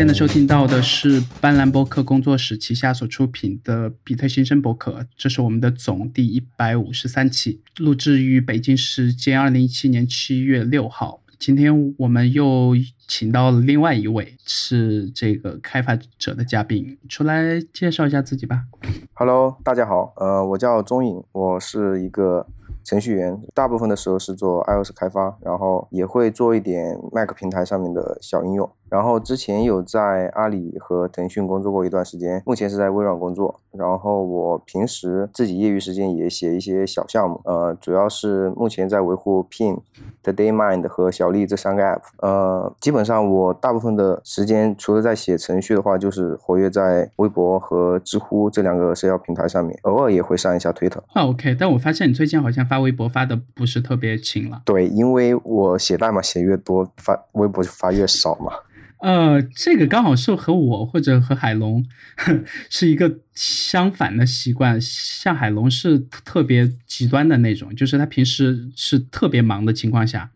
[0.00, 11.20] 现在收听到的是斑斓播客工作室旗下所出品的比特新生博客，这是我们的总第一百五十三期，录制于北京时间二零一七年七月六号。
[11.38, 12.72] 今天我们又
[13.06, 18.64] 请到了另外一位是这个开发者的嘉宾，出来介绍一下自己吧。
[19.12, 22.46] Hello，大家好，呃，我叫钟颖，我是一个。
[22.82, 28.68] 程序员大部分的时候是做 iOS 开发，然后也会做一点 Mac 平台上面的小应用。
[28.90, 33.60] 然后之前有在阿里和腾讯工作过一段时间，目前是在微软工作。
[33.70, 39.78] 然后我平时自己业余时间也写一些小项目，呃，主要是目前在维护 Pin、
[40.24, 42.00] The DayMind 和小丽这三个 App。
[42.18, 51.00] 呃，基本上我大部分的时间除了在写程序的话，就是活跃在微博和知乎这两个社交平台上面，偶尔也会上一下推特。
[51.12, 51.54] 啊，OK。
[51.54, 54.62] 但我发现你最近好像发微博发的不是特别勤了。
[54.64, 58.52] 对，因为我写代码写越多，发微博就发越少嘛。
[59.00, 61.84] 呃，这个刚好是和我或者和海龙
[62.68, 64.78] 是一个相反的习惯。
[64.80, 70.30] 像海龙是特别极端的那种，就是他平时是特别忙的情况下，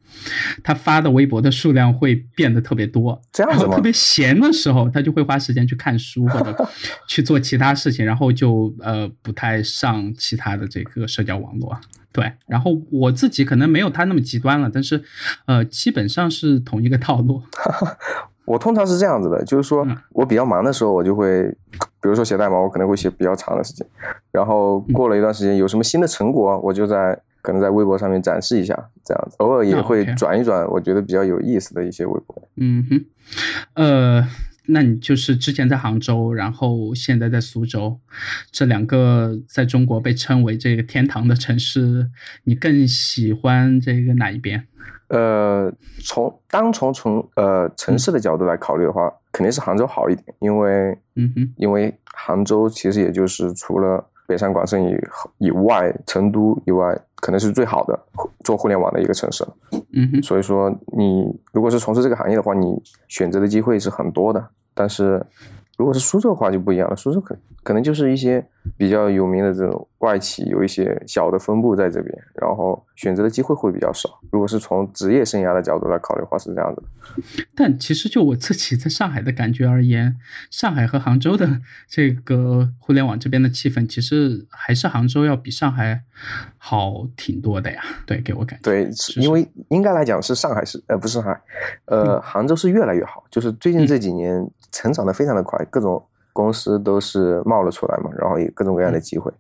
[0.63, 3.21] 他发的微博的数量会变得特别多。
[3.33, 6.69] 这样子特别闲的时候，他就会花时间去看书或者
[7.07, 11.79] 去做其他事情，然后就呃不太上其他的这个社交网络。
[12.13, 15.03] 对，然后我自己可能没有他那么极端了，但是
[15.47, 17.43] 呃基本上是同一个套路。
[18.45, 21.45] 我通常是这样子的，就是说我比较忙的时候，我就会，
[22.01, 23.87] 比如说写代码，我可能会写比较长的时间，
[24.31, 32.49] 然后过了一段时间，有什么新的成果，我就在可能在微博上面展示一下，这样子，偶尔也会转一转我觉得比较有意思的一些微博。
[32.57, 33.05] 嗯哼，
[33.75, 34.29] 呃，
[34.67, 37.99] 那你就是之前在杭州，然后现在在苏州，
[38.51, 42.11] 这两个在中国被称为这个天堂的城市，
[42.45, 44.67] 你更喜欢这个哪一边？
[45.15, 45.73] 呃，
[46.05, 54.97] 从单从从呃城市的角度来考虑的话，肯定是杭州好一点，因为，嗯哼，因为杭州其实也就是除了北上广深以
[55.39, 57.97] 以外，成都以外，可能是最好的
[58.43, 59.55] 做互联网的一个城市了。
[59.93, 65.25] 嗯哼，所以说你如果是从事这个行业的话，你选择的机会是很多的，但是。
[65.77, 74.21] 如果是苏州的话就不一样了，苏州可可能就是一些比较有名的这种外企，有一些小的分部在这边，然后选择的机会会比较少。
[74.31, 76.83] 如果是从职业生涯的角度来考虑的话，是这样的。
[77.55, 80.17] 但其实就我自己在上海的感觉而言，
[80.51, 86.03] 上海和杭州的 这个互联网这边的气氛，其实还是杭州要比上海
[86.59, 87.83] 好挺多的呀。
[88.07, 88.71] 对，给我感觉。
[88.71, 91.41] 对，因为应该来讲是上海是呃不是上海，
[91.87, 94.49] 呃杭州是越来越好，就是最近这几年。
[94.75, 99.33] 成长的非常的快，各种公司都是冒了出来嘛，然后有各种各样的机会。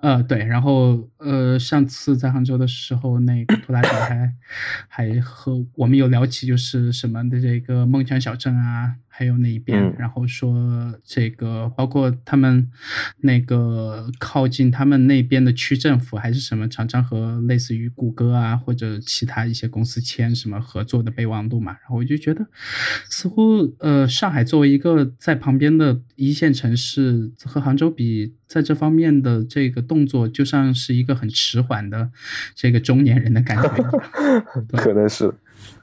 [0.00, 4.32] 呃，对，然后呃，上次在杭州的时候，那个普拉姐还
[4.88, 8.94] 还和我们有聊起，就是什么的这个梦想小镇啊。
[9.14, 12.70] 还有那一边，然后说这个，包括他们
[13.18, 21.72] 那个靠近他们那边的区政府还是什么，常常和类似于谷歌啊或者其他一些公司签什么合作的备忘录嘛。
[21.72, 22.46] 然后我就觉得，
[23.10, 32.10] 似乎呃，上海作为一个在旁边的一线城市，和杭州比，在这方面的这个动作，就像是一个很迟缓的
[32.54, 33.68] 这个中年人的感觉。
[34.78, 35.30] 可能是，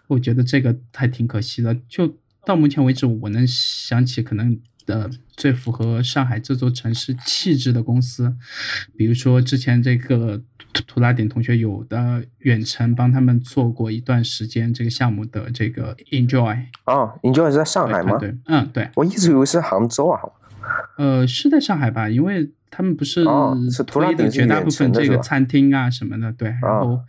[0.07, 2.17] 我觉得这个还挺可惜的，就。
[2.45, 8.35] 到目前为止，我能想起可能呃最符合上海这座城市气质的公司，
[8.97, 10.41] 比如说之前这个
[10.73, 18.17] 图拉点同学有的远程帮他们做过一段时间这个项目的这个 Enjoy 哦，Enjoy 是在上海吗？
[18.17, 20.22] 对，嗯，对，我一直以为是杭州啊，
[20.97, 22.51] 呃，是在上海吧，因为。
[22.72, 23.24] 他们不是
[23.88, 27.00] 推的绝大部分这个餐厅啊什么的，对，然后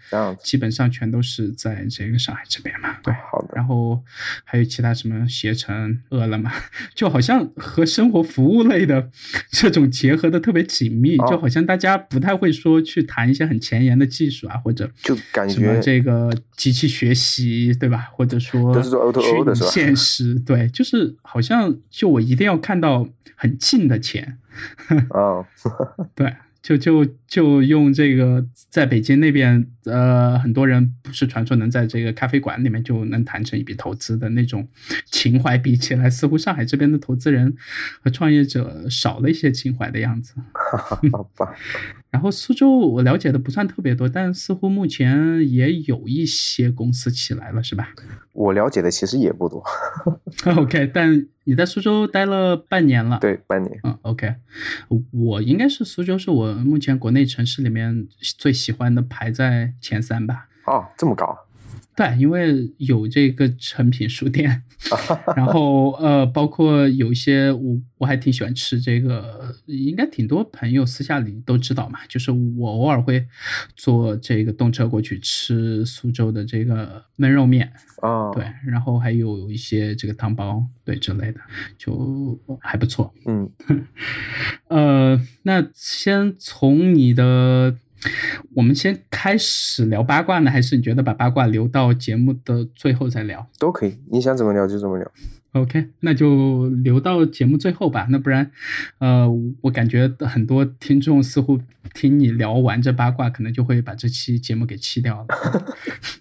[0.43, 3.49] 基本上全都是在这个上海这边嘛，对，好的。
[3.55, 4.03] 然后
[4.45, 6.51] 还有其他什么携程、饿了么，
[6.95, 9.09] 就好像和生活服务类的
[9.51, 18.09] 这种结合的特别紧密，就好像大家不太会说去谈一些很前沿的技术啊，或者就感觉这个机器学习，对吧？
[18.13, 19.71] 或者说都是做 O to O 的是吧？
[19.71, 23.07] 现实对，就是好像就我一定要看到
[23.37, 24.39] 很近的钱。
[25.11, 25.47] 哦
[26.15, 34.69] 对，就就就用这个，在北京那边，呃，很多人不是传说能在这个咖啡馆里面就能谈成一笔投资的那种
[35.07, 37.57] 情怀，比起来，似乎上海这边的投资人
[38.03, 40.35] 和创业者少了一些情怀的样子。
[41.13, 41.55] 好吧。
[42.11, 47.91] 然后苏州我了解的不算特别多，但似乎目前也有一些公司起来了，是吧？
[48.33, 49.63] 我了解的其实也不多。
[50.57, 53.19] OK，但你在苏州待了半年了。
[53.21, 53.79] 对，半年。
[53.85, 54.35] 嗯，OK，
[55.13, 60.49] 我应该是苏州是我目前国内城市里面最喜欢的，排在前三吧。
[60.67, 61.37] 哦，这么高。
[62.01, 64.63] 对，因为有这个成品书店，
[65.37, 73.27] 然后呃，包括有一些我我还挺喜欢吃这个，应该挺多朋友私下里都知道嘛，就是我偶尔会
[73.77, 77.71] 坐这个动车过去吃苏州的这个焖肉面
[78.01, 81.41] 啊，对，然后还有一些这个汤包对之类的，
[81.77, 83.13] 就还不错。
[83.27, 83.51] 嗯，
[84.69, 87.77] 呃，那先从你的。
[88.55, 93.49] 我们先开始聊八卦呢，还是你觉得把八卦留到节目的最后再聊？
[93.59, 95.11] 都可以，你想怎么聊就怎么聊。
[95.53, 98.07] OK，那就留到节目最后吧。
[98.09, 98.53] 那不然，
[98.99, 99.29] 呃，
[99.63, 101.61] 我感觉很多听众似乎
[101.93, 105.27] 听你聊完这八卦，可能就会把这期节目给弃掉了。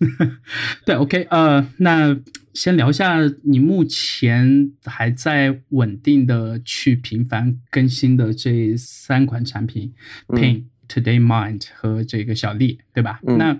[0.83, 2.19] 对，OK，呃，那
[2.55, 9.93] 先聊一下你目前还在稳定的去频繁更新的这三款产品
[10.29, 10.63] ，Pin。
[10.89, 13.19] Today Mind 和这个小丽，对吧？
[13.21, 13.55] 那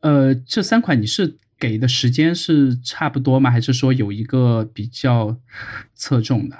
[0.00, 3.50] 呃，这三款你是给的时间是差不多吗？
[3.50, 5.36] 还是说有一个比较
[5.94, 6.56] 侧重的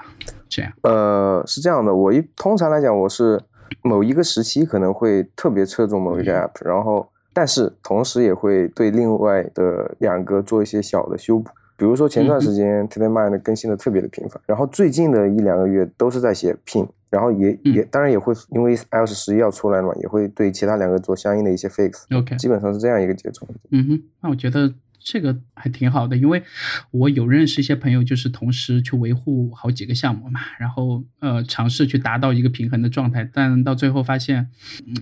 [0.49, 0.71] 这样？
[0.83, 3.41] 呃，是这样的，我一通常来讲，我是
[3.81, 11.49] 某一个时期可能会特别侧重某一个 App，然后但是同时也会对另外的两个做一些小的修补。
[11.75, 16.87] 比如说前段时间 Today Mind 更新的特别的频繁，然后最近的一两个月都是在写 Pin。
[17.13, 22.05] 然后也也当然也会因为 iOS 十一要出来了嘛，也会对其他两个做相应的一些 fix。
[22.09, 23.47] OK，基本上是这样一个节奏。
[23.69, 24.73] 嗯哼，那我觉得
[25.03, 26.41] 这个还挺好的，因为
[26.89, 34.49] 我有认识一些朋友，就是同时去维护好几个项目嘛，然后呃尝试去达到一个平衡的状态，但到最后发现，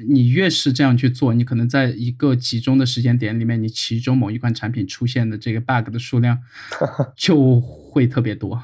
[0.10, 6.40] 你越是这样去做，你可能在一个集中的时间点里面，你其中某一款产品出现的这个 bug 的数量
[7.16, 8.62] 就会特别多。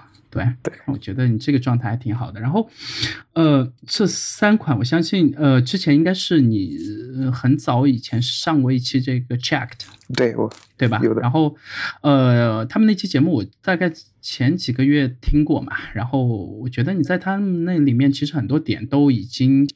[0.63, 2.39] 对对，我觉得你这个状态还挺好的。
[2.39, 2.69] 然后，
[3.33, 6.77] 呃，这三款我相信，呃，之前应该是你
[7.33, 9.79] 很早以前上过一期这个 Checked，
[10.15, 10.99] 对我对吧？
[11.03, 11.21] 有的。
[11.21, 11.55] 然后，
[12.01, 13.91] 呃，他们那期节目我大概
[14.21, 15.73] 前几个月听过嘛。
[15.93, 19.69] 然后我觉得你在他们那里面其实很多点都已经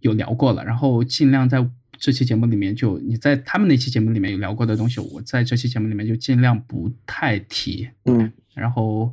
[0.00, 0.64] 有聊过了。
[0.64, 1.66] 然后尽量在
[1.98, 7.88] 这期节目里面就你在他们那期节目里面有聊过的东西，我在这期节目里面就尽量不太提。
[8.04, 8.32] 嗯。
[8.56, 9.12] 然后，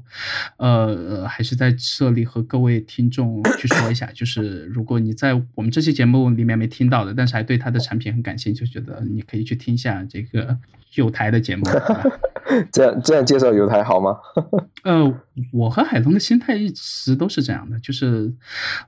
[0.57, 10.57] 呃，还是在这里和各位听众去说一下，就 是如果你在我们这期节目里面没听到的，但是还对他的产品很感兴趣，觉得你可以去听一下这个
[10.95, 11.63] 有台的节目。
[12.71, 14.17] 这样这样介绍有台好吗？
[14.83, 15.13] 呃，
[15.51, 18.31] 我和海东的心态一直都是这样的，就是，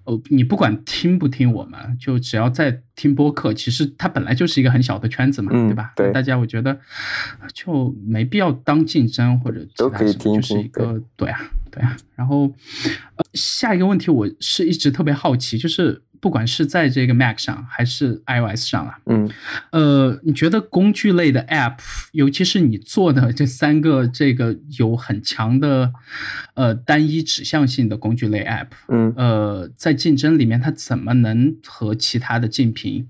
[0.03, 5.93] 呃，你不管听不听我们，就只要在听播客，其实它本来就是一个很小的圈子嘛，对吧？
[5.95, 6.79] 对，大家我觉得
[7.53, 11.39] 就没必要当竞争或者其他什么，就是一个对啊，
[11.71, 11.97] 对啊。
[12.15, 12.43] 然后，
[13.15, 16.01] 呃，下一个问题我是一直特别好奇，就是。
[16.25, 19.29] 不管是在这个 Mac 上还是 iOS 上啊，嗯，
[19.69, 21.77] 呃，你觉得工具类的 App，
[22.13, 25.93] 尤其是你做的这三个这个有很强的
[26.55, 33.07] 呃单一指向性的工具类 App，嗯，呃，在竞争里面它怎么能和其他的竞品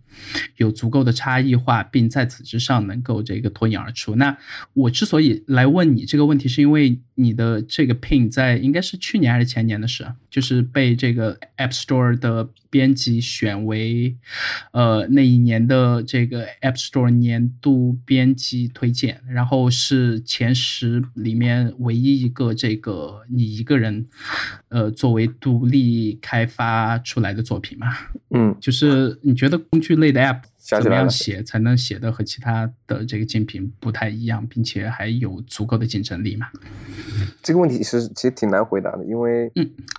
[0.58, 4.16] 有足够的差异化，并在此之上能够这个脱颖而出？
[4.18, 4.38] 那
[4.74, 13.06] 我之所以来问你这个问题，是因为你的这个 Pin 在应该是去年还是前年的事，就是被这个 App Store 的编辑。
[13.22, 14.18] 选为，
[14.74, 24.06] 呃，那一年的这个 App Store 年度编辑推荐，然后是前十里面唯一一个这个你一个人，
[24.68, 27.96] 呃，作为独立开发出来的作品嘛？
[28.32, 36.48] 嗯，就是你觉得工具类的 App 怎么样写才能写的和其他的这个竞品不太一样，并且还有足够的竞争力嘛？
[37.44, 39.52] 这个问题是其实挺难回答的，因为，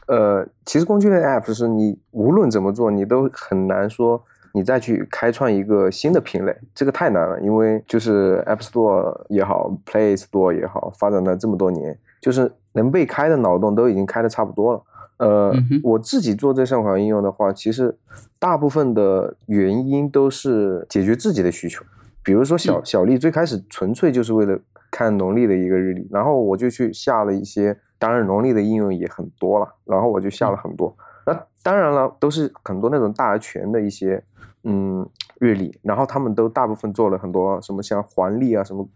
[0.08, 4.20] 呃，其实工具类 App 是你无论怎么做，你都很难说
[4.52, 7.40] 你再去开创一个新的品类，这个太难了。
[7.40, 14.82] 因为就是 App Store 也好，Play Store 也好，发展了这么多年，就是能被开的脑洞都已经开的差不多了。
[15.18, 17.96] 呃，我自己做这三款应用的话，其实
[18.38, 21.84] 大部分的原因都是解决自己的需求，
[22.22, 24.58] 比如说小小丽最开始纯粹就是为了。
[24.88, 30.96] 看农历的一个日历，然后我就去下了一些，当然农历的应用也很多了，然后我就下了很多。
[31.26, 34.22] 那当然了，都是很多那种大而全的一些，
[34.62, 35.06] 嗯，
[35.38, 38.88] 日历，然后他们都大部分做了很多什么像黄历啊什么，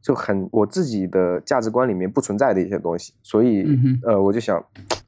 [0.00, 3.66] 就很我自己的价值观里面不存在的一些东西，所以
[4.04, 4.64] 呃，我就想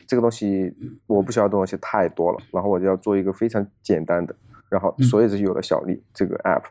[0.06, 0.74] 这个东西
[1.06, 4.34] 我不需要的东西太多了，然后我就要做一个非常简单的。
[4.70, 6.62] 然后，所以就有了小丽这个 app。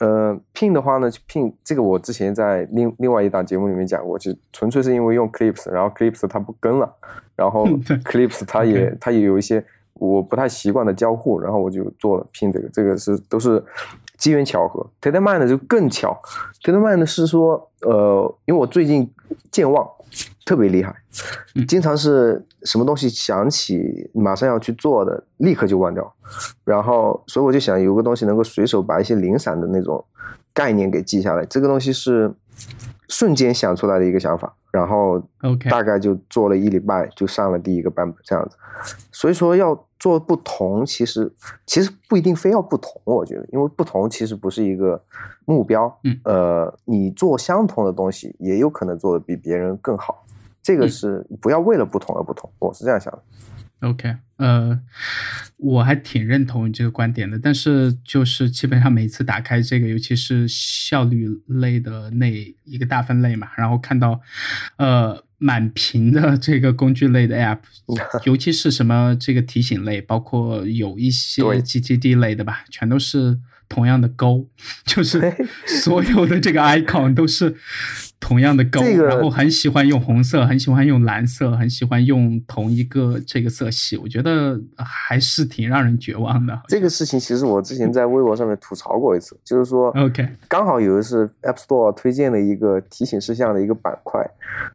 [0.00, 6.92] 呃，Pin 的话呢，Pin 这个我之前在另另外一档节目里面讲过，就纯粹是因为用 Clips，然后 Clips 它不跟了，
[7.36, 7.64] 然后
[8.04, 13.62] Clips 它也它也有一些我不太习惯的交互，然后我就做了 Pin 这个，这个是都是
[14.22, 14.88] 机缘巧合。
[15.00, 16.16] TeleMind 就更巧
[16.62, 19.12] ，TeleMind 是说，呃，因为我最近
[19.50, 19.84] 健忘
[20.44, 20.94] 特别厉害，
[21.66, 26.14] 经常是什么东西想起马上要去做的，立刻就忘掉。
[26.62, 30.04] 然后，所以我就想有个东西能够随手把一些零散的那种
[30.54, 31.44] 概念给记下来。
[31.46, 32.32] 这个东西是
[33.08, 38.56] 瞬间想出来的一个想法，然后 OK，大概就做了一礼拜就上了第一个版本这样子。
[39.10, 41.32] 所以说要做不同，其实
[41.64, 45.00] 其实不一定非要不同，我觉得，因为不同其实不是一个
[45.44, 45.96] 目标。
[46.02, 50.26] 嗯，呃，你做相同的东西，也有可能做的比别人更好。
[50.60, 53.22] 这个是不要为了不同而不同，我是这样想的。
[53.88, 54.80] OK，呃，
[55.56, 62.28] 我还挺认同你这个观点的，但是就是基本上每次打开这个，尤其是效率类的那
[62.64, 64.20] 一个大分类嘛，然后看到，
[64.78, 67.58] 呃，满屏的这个工具类的 App，
[68.24, 71.60] 尤其是什么这个提醒类，包括有一些对。
[71.60, 73.38] GTD 类的吧，全都是
[73.72, 74.46] 同样的勾，
[74.84, 75.18] 就是
[75.66, 77.56] 所有的这个 icon 都是
[78.20, 86.60] 同样的勾，这个然后很喜欢用红色，很喜欢用蓝色，很喜欢用同一个这个色系，我觉得还是挺让人绝望的。
[86.68, 94.20] 这个事情其实我之前在微博上面吐槽过一次，就是说 OK 刚好有的是 App Store 推荐的一个提醒事项的一个板块，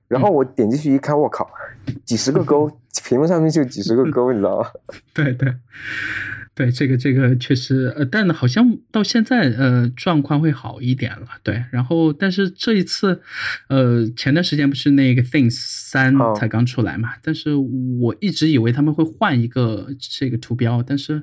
[0.08, 1.48] 然后我点进去一看，我靠，
[2.04, 2.68] 几十个勾，
[3.06, 4.68] 屏幕上面就几十个勾，你知道吗？
[5.14, 5.54] 对对
[6.58, 11.64] 对，这个这个确实，呃，但好像到现在呃状况会好一点了，对。
[11.72, 13.22] 然后，但是这一次，
[13.70, 17.10] 呃，前段时间不是那个 Things 三哦才刚出来嘛？
[17.22, 21.22] 但是我一直以为他们会换一个这个图标，但是，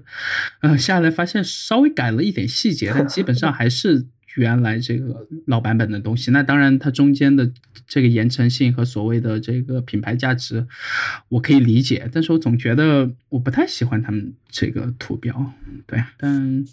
[0.60, 4.06] 呃，下来发现稍微改了一点细节，但基本上还是。
[4.36, 7.50] 原来这个老版本的东西，那当然它中间的
[7.86, 10.66] 这个延承性和所谓的这个品牌价值，
[11.28, 15.52] 我可以理解，但是我总觉得我不太喜欢他们这个图标，
[15.86, 16.64] 对，但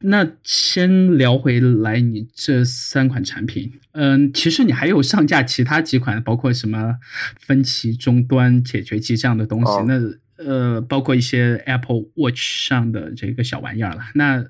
[0.00, 6.96] 那先聊回来你这三款产品，嗯，其实你还有上架其他几款，包括什么
[7.38, 9.84] 分歧终端解决器这样的东西，哦。
[9.88, 10.25] 那。
[10.38, 14.00] 呃，包括一些 Apple Watch 上的这个小玩意儿了。
[14.14, 14.44] 那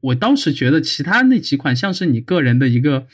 [0.00, 3.06] 我倒是觉得其他那几款像是你个人的一个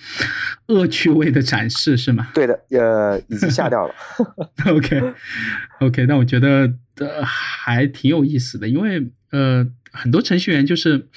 [0.67, 3.95] 恶趣味的展示，是吗对的，呃，已经下掉了。
[4.67, 11.09] OK，OK，那我觉得呃还挺有意思的，因为呃很多程序员就是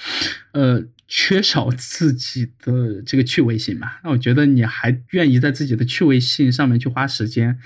[0.52, 4.00] 呃缺少自己的这个趣味性吧。
[4.02, 7.56] 那我觉得你还愿意在自己的趣味性上面去花时间，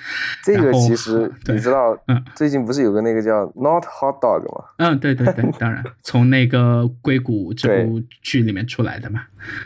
[0.44, 4.64] 这个其实你知道嗯，最近不是有个那个叫 Not Hot Dog 吗？
[4.78, 9.22] 嗯，对对对，当然从那个硅谷这部剧里面出来的嘛。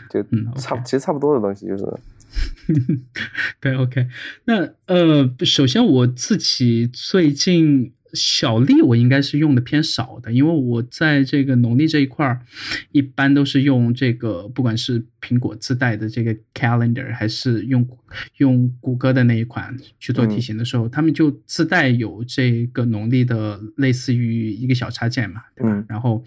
[0.09, 1.83] 就嗯差其实差不多的东西，就是
[3.59, 4.07] 对，OK，
[4.45, 12.41] 那呃，首先我自己最近小历我应该是用的偏少的，因为我在这个农历这一块儿，
[12.91, 17.87] 一般都是用这个，不管是苹果自带的这个 Calendar，还是用
[18.37, 25.73] 用谷歌的那一款去做提醒的时候，他们就自带有这个农历的类似于一个小插件嘛，对吧？
[25.73, 26.23] 嗯然后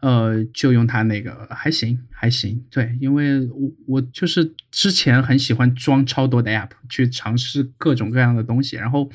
[0.00, 9.08] 呃，就用它那个还行还行，对，因为我我就是之前很喜欢装超多的 app 去尝试各种各样的东西，然后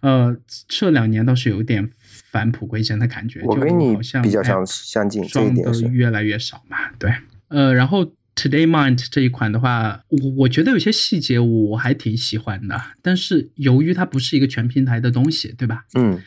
[0.00, 0.36] 呃
[0.66, 1.88] 这两年倒是有点
[2.32, 5.62] 返璞归真的感觉，就我跟你好像比较相相近，装的。
[5.92, 7.14] 越来越少嘛，对，
[7.48, 15.84] 呃，然后 Today Mind 这一款的话，我我觉得有些细节我还挺喜欢的，但是由于它不是一个全平台的东西，对吧？
[15.94, 16.20] 嗯，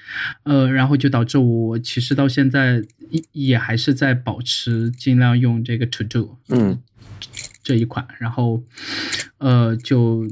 [0.43, 6.81] 呃，然后就导致我其实到现在也也还是在保持尽量用这个 To Do 嗯
[7.61, 8.63] 这一款，然后
[9.39, 10.25] 呃就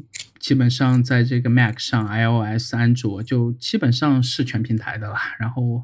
[0.45, 5.15] 基本上在这个 Mac 上、iOS、安卓就基本上是全平台的了。
[5.39, 5.83] 然后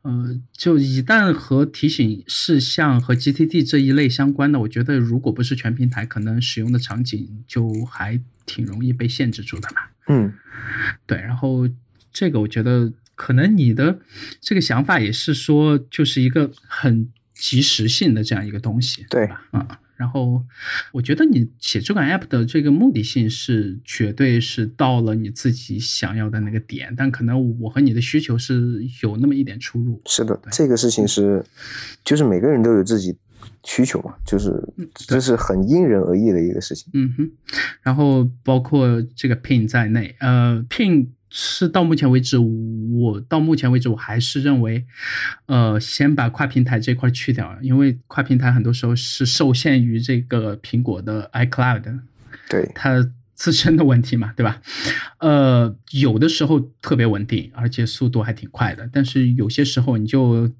[0.00, 9.82] 呃就一旦和提醒事项和 GTD 这一类相关的，我觉得如果不是全平台，可能使用的场景就还挺容易被限制住的嘛。
[10.08, 10.32] 嗯，
[11.04, 11.68] 对，然后
[12.10, 13.98] 这个我觉得可能你的
[14.40, 19.42] 这个想法也是说，就是一个很及时性的这样一个东西，对吧？
[19.50, 20.42] 啊、然后
[20.92, 30.00] 我觉得你写这款 app 的这个目的性是绝对是到了你自己想要的那个点，但可能我和你的需求是有那么一点出入。
[30.06, 31.44] 是的，对这个事情是，
[32.02, 33.14] 就是每个人都有自己
[33.62, 34.58] 需求嘛，就是
[34.94, 36.90] 这是很因人而异的一个事情。
[36.94, 37.30] 嗯哼，
[37.82, 44.84] 然后包括这个 Pin 在内，呃，Pin 是到目前为止，我到目前为止我还是认为，
[45.46, 52.00] 呃，先把跨平台这块去掉，因为跨平台很多时候是受限于这个苹果的 iCloud，
[52.48, 54.60] 对，它自身的问题嘛，对吧？
[55.18, 60.50] 呃，有的时候特别稳定，而且速度还挺快的，但是有些时候你就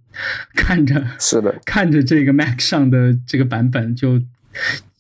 [0.54, 4.22] 看着是的，看着这个 Mac 上的这个版本就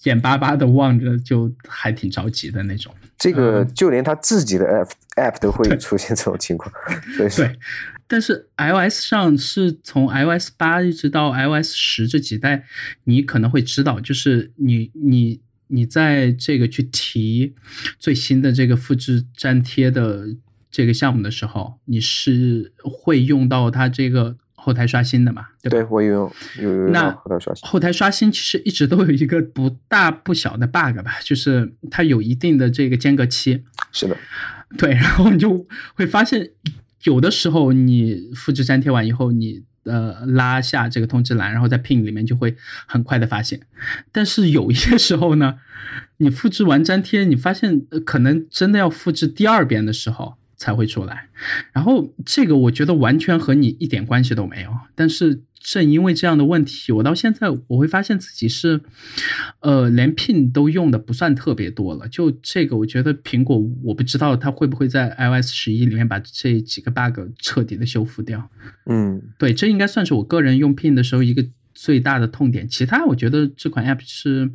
[0.04, 2.94] 眼巴巴的望着，就还挺着急的那种。
[3.18, 6.72] 这个就连他自己的 App App 都会出现这种情况，
[7.16, 7.58] 所以对。
[8.06, 12.64] 但是 iOS 上是从 iOS 八一直到 iOS 十这几代，
[13.04, 17.54] 你可能会知道，就是你你你在这个去提
[18.00, 20.26] 最新的这个复制粘贴的
[20.70, 25.46] 这个项目的时候，你是会用到它这个后台刷新的嘛？
[25.62, 27.68] 对对，我有有有那后台刷新。
[27.68, 33.64] 后台刷新其实一直都有一个不大不小的 bug 吧，就是它有一定的这个间隔期。
[33.90, 34.16] 是的，
[34.76, 36.50] 对，然后你就会发现。
[37.04, 43.58] 有的时候你复制粘贴完以后，你呃拉下这个通知栏，然后在 pin 里面就会很快的发现。
[44.12, 45.54] 但是有一些时候呢，
[46.18, 51.28] 你复制完粘贴，你发现可能真的要复制第二遍的时候才会出来。
[51.72, 55.42] 然后这个我觉得完全和你一点关系都没有，但是。
[55.62, 58.80] 正因为这样的问题，我到现在我会发现自己是，
[59.60, 62.08] 呃，连 Pin 都用的不算特别多了。
[62.08, 68.48] 就这个，我觉得苹果我不知道它会不会在 iOS 十一里面把这几个 bug 彻底的修复掉。
[68.86, 71.44] 嗯，对，这应该算是我个人用 Pin 的时候一个
[71.82, 72.68] 最大的痛点。
[72.68, 74.50] 其他我觉得这款 App 是，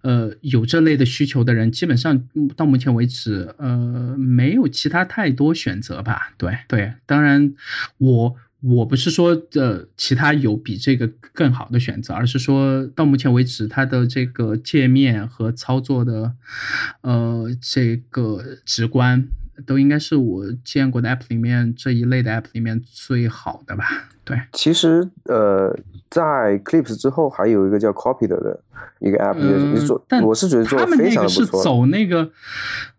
[0.00, 6.32] 呃，有这类的需求的人，基本上到目前为止，呃，没有其他太多选择吧。
[6.38, 7.54] 对对，当然
[7.98, 8.36] 我。
[8.62, 16.32] 我不是说呃其他有比这个更好的选择，而是说到目前为止，它的这个界面和操作的
[17.02, 19.28] 呃这个直观，
[19.64, 23.84] 都应该是我见过的 App 里面这一类的 App 里面最好的吧？
[24.24, 25.74] 对，其实呃
[26.10, 28.60] 在 Clips 之后还有一个叫 Copy 的
[28.98, 31.58] 一个 App，也是做，但我是觉得做的非常的不错。
[31.58, 32.30] 是走那个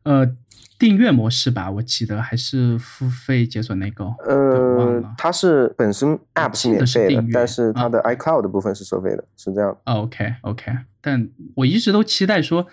[0.04, 0.36] 呃。
[0.80, 4.06] 订阅模式吧，我记得还是付费解锁那个。
[4.28, 9.76] 呃，它是本身 App 是免费的，但是它的 iCloud 的部分是收费的，是这样。
[9.86, 10.72] OK OK。
[11.02, 12.68] 但我一直都期待说，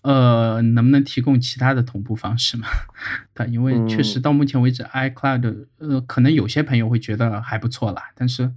[0.00, 2.66] 呃，能不能提供其他的同步方式嘛？
[3.40, 8.52] 但因为确实到目前为止，iCloud，呃，可能有些朋友会觉得还不错啦，但是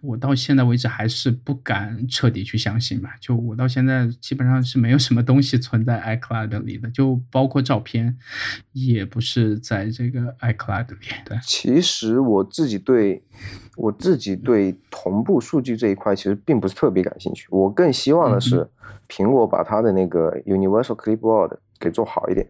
[0.00, 3.10] 我到现在为止还是不敢彻底去相信嘛。
[3.20, 8.18] 就我到现在基本上是没有什么东西存在 iCloud 里的，就包括照片，
[8.72, 10.96] 也不是在这个 iCloud 里。
[11.24, 13.22] 对，其实我自己对。
[13.76, 18.66] 我自己对同步数据这一块其实并不是特别感兴趣，我更希望的是
[19.06, 22.46] 苹果把它的那个 Universal Clipboard 给做好一点，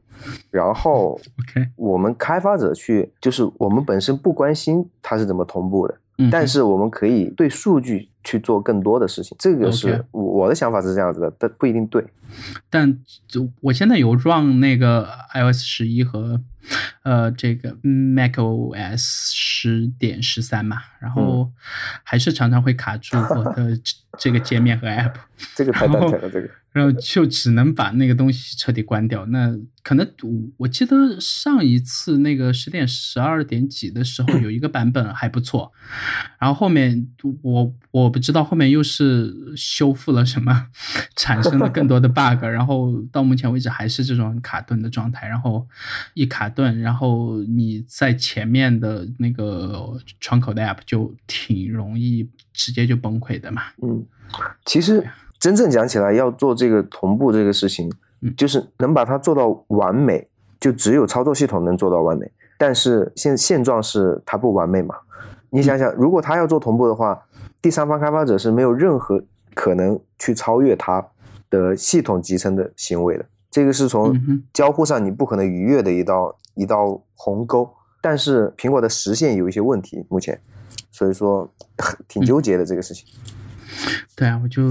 [0.50, 1.20] 然后
[1.76, 5.98] 我们开发者去，就是我们本身不关心它是怎么同步的。
[6.30, 12.02] 但是我们可以对数据去做更多的事情，这个是我的想法是这样子的，但不一定对。
[12.70, 16.40] 但就我现在有 run 那个 iOS 十一和
[17.02, 21.50] 呃这个 macOS 十点十三嘛，然后
[22.02, 23.78] 还是常常会卡住我的
[24.16, 25.12] 这个界面和 app。
[25.54, 26.48] 这个太蛋疼了，这个。
[26.76, 29.24] 然后就只能把那个东西彻底关掉。
[29.24, 30.06] 那可能
[30.58, 35.72] 我记得上一次那个十点十二点几的时候 有一个版本还不错，
[36.38, 37.08] 然后后面
[37.40, 40.66] 我我不知道后面又是修复了什么，
[41.16, 45.26] 产生了更多的 bug，然后到目前为止还是这种卡顿的状态。
[45.26, 45.66] 然后
[46.12, 53.62] 一卡顿，然后你在前面的那个窗口的 app 就挺容易直接就崩溃的嘛。
[53.82, 54.04] 嗯，
[54.66, 55.02] 其实。
[55.38, 57.92] 真正讲起来，要做这个同步这个事情，
[58.36, 60.26] 就是能把它做到完美，
[60.58, 62.30] 就只有操作系统能做到完美。
[62.58, 64.94] 但是现现状是它不完美嘛？
[65.50, 67.22] 你想想，如果它要做同步的话，
[67.60, 69.22] 第三方开发者是没有任何
[69.54, 71.06] 可能去超越它
[71.50, 73.24] 的系统集成的行为的。
[73.50, 74.18] 这个是从
[74.52, 77.70] 交互上你不可能逾越的一道一道鸿沟。
[78.00, 80.40] 但是苹果的实现有一些问题，目前，
[80.90, 81.50] 所以说
[82.08, 83.06] 挺纠结的这个事情。
[84.14, 84.62] 对啊，我就。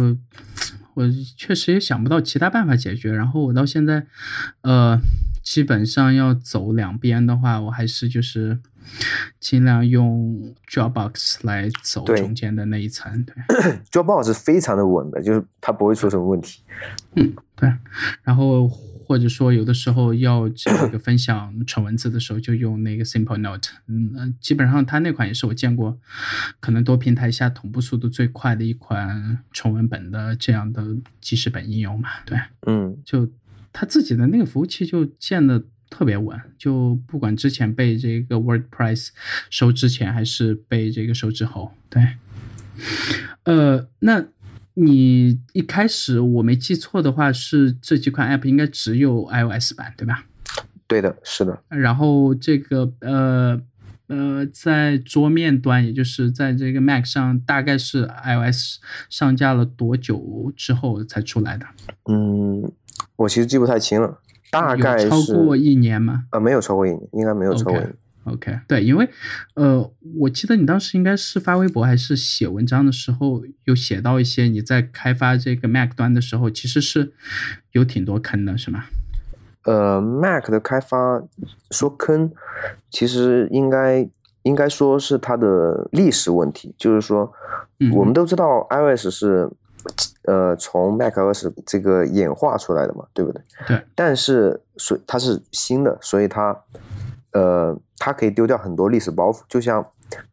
[0.96, 1.04] 我
[1.38, 4.08] 确实也想不到其他办法解决，然后我到现在，
[4.62, 5.00] 呃，
[5.44, 8.60] 基本上要走两边的话，我还是就是
[9.40, 13.24] 尽量用 Dropbox 来走中间的那一层。
[13.24, 13.36] 对，
[13.92, 16.62] Dropbox 是非常的稳的，就是它不会出什么问题。
[17.16, 17.72] 嗯，对，
[18.24, 18.72] 然后。
[19.06, 23.70] 或者说，有的时候要这个 分享纯文字的时候，就用那个 Simple Note。
[23.88, 26.00] 嗯，基本上它那款也是我见过，
[26.60, 32.10] 可能多平台下同步速度最快的一款纯文本的这样的记事本应用嘛。
[32.26, 33.32] 对，嗯，就
[33.72, 39.10] 它自己的那个服务器就建的特别稳，就不管之前被这个 WordPress
[39.52, 42.16] 收之前，还是被这个收之后，对，
[43.44, 44.26] 呃，那。
[44.76, 50.26] 你一开始我没记错的话，是这几款 App 应该只有 iOS 版，对吧？
[50.88, 51.60] 对的，是的。
[51.70, 53.60] 然后这个呃
[54.08, 61.66] 呃，在桌面端，也就是在这个 Mac 上，大概是 iOS 上架了多久之后才出来的？
[62.08, 62.72] 嗯，
[63.16, 64.20] 我其实记不太清了，
[64.52, 66.26] 大概是超过一年吗？
[66.30, 67.96] 呃，没有超过一年，应该没有超过一年。
[68.26, 69.08] OK，对，因为
[69.54, 77.14] 呃，我记得你当时应该是发微博还是写文章的时候，有写到一些你在开发这个 Mac 端的时候，其实是
[77.74, 78.86] 有挺多坑的，是吗？
[79.66, 81.22] 呃，Mac 的开发
[81.70, 82.32] 说坑，
[82.90, 84.10] 其实应该
[84.42, 87.32] 应该说是它的历史问题，就是说，
[87.94, 89.48] 我们都知道 iOS 是
[90.24, 93.42] 呃从 macOS 这个演化出来的嘛，对不对？
[93.68, 93.82] 对。
[93.94, 96.58] 但是所它是新的，所以它。
[97.32, 99.86] 呃，它可以丢掉很多历史包袱，就像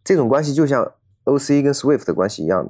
[0.02, 0.92] 这种关系，就像
[1.24, 2.68] OC 跟 Swift 的关系一样。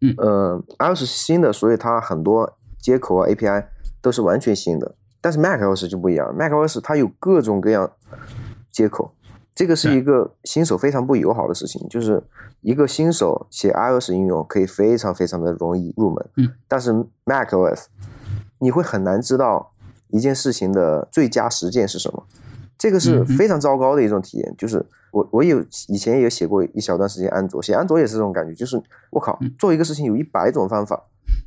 [0.00, 3.66] 嗯，呃，iOS 是新的，所以它很多接口啊、API
[4.00, 4.94] 都是完全新的。
[5.20, 7.90] 但是 macOS 就不一样，macOS 它有各种各样
[8.70, 9.14] 接口，
[9.54, 11.88] 这个是一个新手非常不友好的事情。
[11.88, 12.22] 就是
[12.60, 16.92] 一个新手写 iOS 应用可以非常非常的容易入门，嗯，但是
[17.24, 17.84] macOS
[18.58, 19.72] 你会很难知道
[20.08, 22.26] 一件事情的最佳实践是什么。
[22.76, 31.00] 这个是非常糟糕的一种体验，就是我我有以前也写过一小段时间安卓，写安卓也是这种感觉，就是我靠，做一个事情有一百种方法，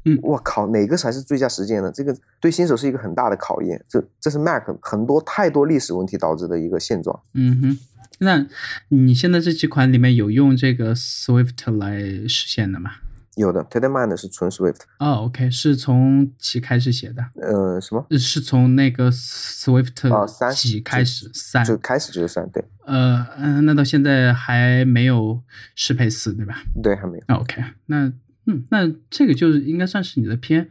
[0.05, 1.91] 嗯，我靠，哪个才是最佳实践呢？
[1.93, 7.19] 这个对新手是一个很大的考验，这这是 Mac 很多太多历史问题导致的一个现状。
[7.33, 7.79] 嗯哼，
[8.19, 8.47] 那
[8.89, 12.91] 你现在这几款里面有用这个 Swift 来实现的吗？
[13.37, 17.23] 有的 t e d m i n d 是纯 Swift 哦，OK，是从几开始写的？
[17.35, 18.05] 呃，什么？
[18.17, 21.29] 是从那个 Swift 啊三几开始？
[21.33, 22.63] 三就开始就是三，对。
[22.85, 25.41] 呃嗯，那到现在还没有
[25.75, 26.63] 适配四，对吧？
[26.81, 27.35] 对，还没有。
[27.35, 28.11] OK，那
[28.49, 30.69] 嗯，那这个就是应该算是你的偏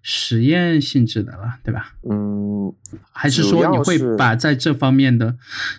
[0.00, 1.94] 实验性质的了，对吧？
[2.08, 2.72] 嗯，
[3.12, 5.36] 还是说你会把在这方面的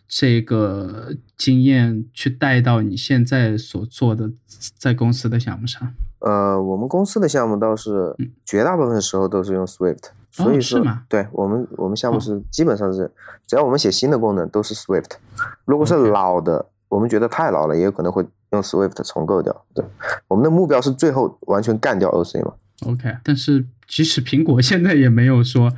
[0.08, 4.30] 这个经验去带到你现在所做的
[4.78, 5.94] 在公司的项目上？
[6.20, 13.10] 呃，我们公司的项目倒是绝大部分时候都是用 Swift，所以说，对我们我们项目是基本上是，
[13.48, 15.12] 只要我们写新的功能都是 Swift。
[15.64, 19.66] 如果是老的，我们觉得太老了，也有可能会用 Swift 重构掉。
[19.74, 19.86] 对，
[20.28, 22.54] 我们的目标是最后完全干掉 OC 嘛。
[22.86, 25.72] OK，但是即使苹果现在也没有说，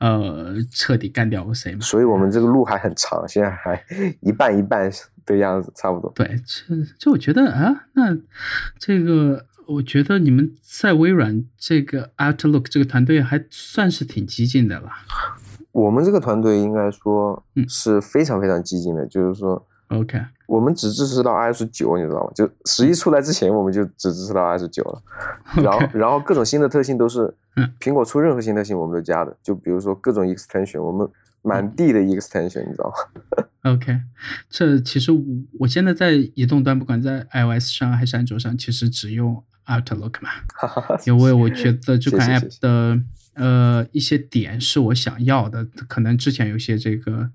[0.00, 1.80] 呃，彻底干掉 OC 嘛。
[1.80, 3.84] 所以我们这个路还很长，现在还
[4.20, 4.90] 一半一半
[5.26, 6.10] 的样子，差不多。
[6.14, 8.16] 对，这这我觉得啊，那
[8.78, 9.44] 这个。
[9.74, 14.90] 我觉得你们在微软这个 Outlook 这个团队还算是挺激进的了。
[15.72, 22.30] 我们这个团队应该说是非常非常激进的，就是说，OK，我们只支持到 iOS 九，你知道吗？
[22.34, 25.02] 就十一出来之前，我们就只支持到 iOS 九了。
[25.62, 27.34] 然后，然后各种新的特性都是，
[27.80, 29.34] 苹果出任何新特性我们都加的。
[29.42, 31.08] 就比如说各种 extension，我们
[31.40, 33.98] 满地的 extension，你知道吗？OK，
[34.50, 35.22] 这其实我
[35.60, 39.42] 我现在在移动端，不管在 iOS 上还是安卓上，其实只用。
[39.66, 40.30] Outlook 嘛，
[41.06, 43.00] 因为我觉得这款 App 的
[43.34, 47.30] 呃一些点是我想要的，可能之前有些这个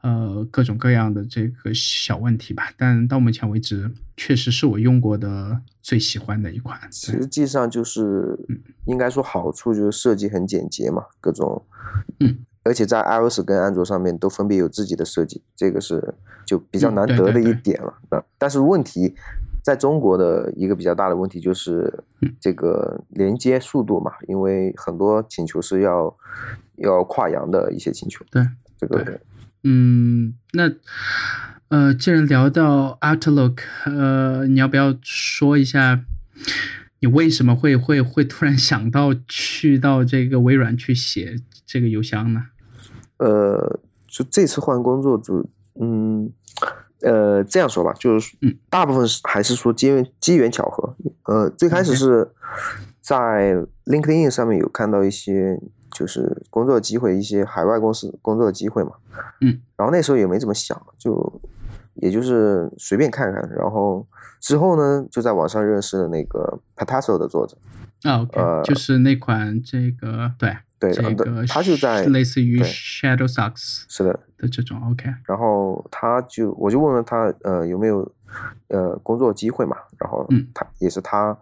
[0.00, 6.78] 呃各种各样的这个小问题吧，但到目前为止确实是我用过的最喜欢的一款。
[6.92, 8.38] 实际上就是
[8.86, 11.66] 应该说好处就是设计很简洁嘛，各种
[12.20, 16.14] 嗯，而且在 iOS 跟安卓上面都分别有自己的设计，这个是
[16.46, 17.92] 就比较难得的一点了。
[18.10, 19.14] 那但是问题。
[19.64, 22.04] 在中国的一个比较大的问题就是
[22.38, 26.14] 这个连接速度嘛，因为很多请求是要
[26.76, 28.22] 要跨洋的一些请求。
[28.30, 28.46] 对，
[28.76, 29.18] 这个，
[29.62, 30.70] 嗯，那
[31.68, 36.04] 呃，既然聊到 Outlook，呃，你要不要说一下
[37.00, 42.48] 你为什么会会会突然想到去到这个微软去写这个邮箱呢？
[43.16, 45.48] 呃，就这次换工作主，
[45.80, 46.30] 嗯。
[47.04, 48.34] 呃，这样说吧，就是
[48.70, 50.94] 大部分是还是说机缘机缘巧合。
[51.24, 52.30] 呃，最开始是
[53.00, 58.92] 在 LinkedIn 上面有看到一些就是工作机会，一些海外公司工作的机会嘛。
[59.42, 59.60] 嗯。
[59.76, 61.40] 然后那时候也没怎么想，就
[61.94, 63.48] 也就是随便看看。
[63.54, 64.06] 然后
[64.40, 67.56] 之后呢，就在网上认识了那个 Patasso 的作者。
[68.02, 70.56] 啊，OK，就是那款这个对。
[70.78, 78.12] 对，这个他就在类似于 Shadow Socks 是的的这种 OK，然后他就我就问问他呃有没有
[78.68, 81.36] 呃工作机会嘛，然后嗯他也是他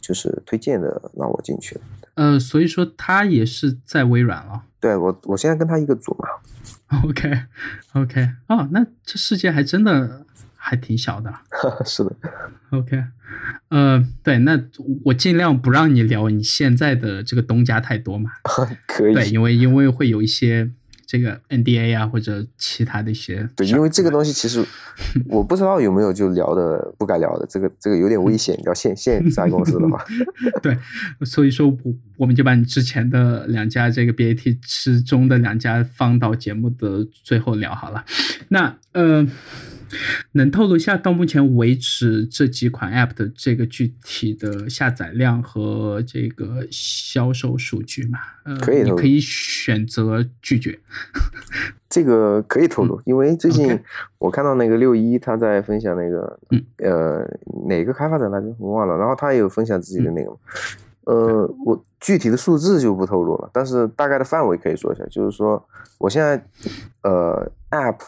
[0.00, 1.80] 就是推荐的让我进去的，
[2.14, 6.28] 呃所以说他也是在微软了，对我我现在跟他一个组嘛
[7.04, 7.44] ，OK
[7.94, 10.26] OK 哦那这世界还真的
[10.62, 11.32] 还挺小的。
[11.84, 12.14] 是的。
[12.70, 13.02] OK，
[13.68, 14.62] 呃，对，那
[15.04, 18.30] 我尽量不让你聊你现在的这个东家太多嘛。
[18.86, 19.14] 可以。
[19.14, 20.70] 对，因为因为会有一些。
[21.04, 24.64] 这个 NDA 啊，或者其他的一些对，因为这个东西其实
[25.28, 28.58] 我不知道有没有就聊的不该聊的，这个这个有点危险。
[28.64, 29.98] 聊现现在公司的嘛，
[30.62, 30.74] 对，
[31.22, 31.76] 所以说我
[32.16, 38.02] 我们就把你之前的两家这个 BAT 之中的两家放到节目的最后聊好了。
[38.48, 39.28] 那呃。
[40.32, 48.18] 能透露一下到目前为止这几款 App 的这个具体的下载量和这个销售数据吗？
[48.44, 50.78] 呃，可以，你可以选择拒绝。
[51.88, 53.78] 这个可以透露，因为最近
[54.18, 56.38] 我看到那个六一他在分享那个，
[56.78, 57.22] 呃，
[57.68, 58.46] 哪个开发者来着？
[58.58, 58.96] 我忘了。
[58.96, 60.34] 然后他也有分享自己的那个，
[61.04, 65.62] 呃，我具体的数字就不透露了，但是大概的范围可以说一下，就是说
[65.98, 66.42] 我现在
[67.02, 68.00] 呃 App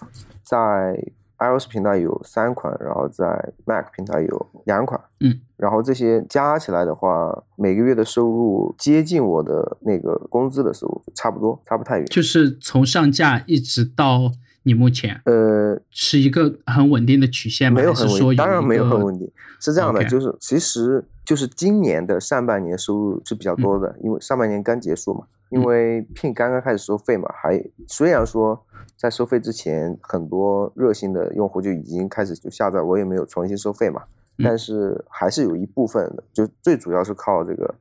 [0.43, 0.99] 在。
[1.45, 12.07] iOS 平台有三款，然后在 Mac 平台有两款，嗯，然后这些加起来的话，每个月的收入接近我的那个工资的收入，差不多，差不太远。
[12.07, 17.81] 就是从上架一直到你目前，呃，是一个很稳定的曲线吗？
[17.81, 19.31] 没有很稳定，当然没有很稳定。
[19.61, 25.25] 是这样的，就是其实就是今年的上半年收入是比较多的，因为上半年刚结束嘛。
[25.55, 28.61] 因为 Pin 刚刚开始收费嘛，还虽然说
[28.97, 34.03] 在收费之前，很多热心的用户就已经开始就下载，我也没有重新收费嘛。
[34.39, 37.73] 但是还是有一部分的，就最主要是靠这个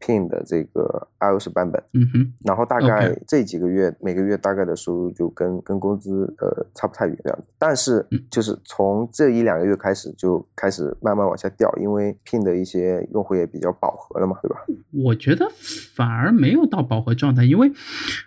[0.00, 14.60] Pin 的这个 iOS 版本，嗯哼，然后大概这几个月每个月大概的收入就跟跟工资呃差不太远这样子，但是就是从这一两个月开始就开始慢慢往下掉，因为 Pin 的一些用户也比较饱和了嘛，对吧？
[14.92, 15.50] 我觉得
[15.96, 17.72] 反而没有到饱和状态，因为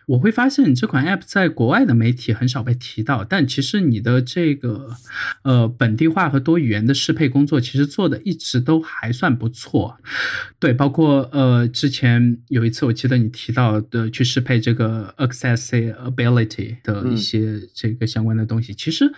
[0.08, 4.90] 我会发现你这款 App 在国外的媒体很少被提到，但其实你的这个
[5.44, 7.61] 呃本地化和多语言的适配工作。
[7.62, 9.96] 其实做的一直都还算不错，
[10.60, 19.10] 对，包括呃，之前有一次我记得你提到的去适配这个 accessibility 的一些这个相关的东西，其实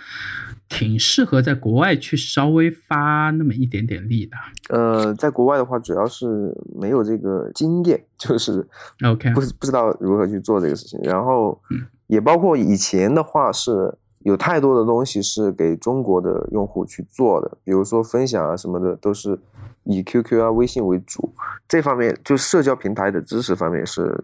[0.70, 4.38] 挺适合在国外去稍微发那么一点点力的。
[4.70, 8.68] 呃，在国外的话，主要是没有这个经验， 就是
[9.04, 11.60] OK，不不知道如何去做这个事情，然后
[12.08, 13.94] 也包括以前的话是。
[14.24, 19.38] 有太多的东西是给中国的用户去做的，比如说分享啊什么的，都是
[19.84, 21.34] 以 QQ 啊、微信为主。
[21.68, 24.24] 这方面就社交平台的知识方面是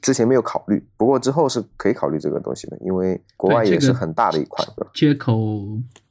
[0.00, 4.64] 之前没有考虑，不过之后是可以考虑这个东西的，因为国外也是很大的一块。
[4.94, 5.60] 接口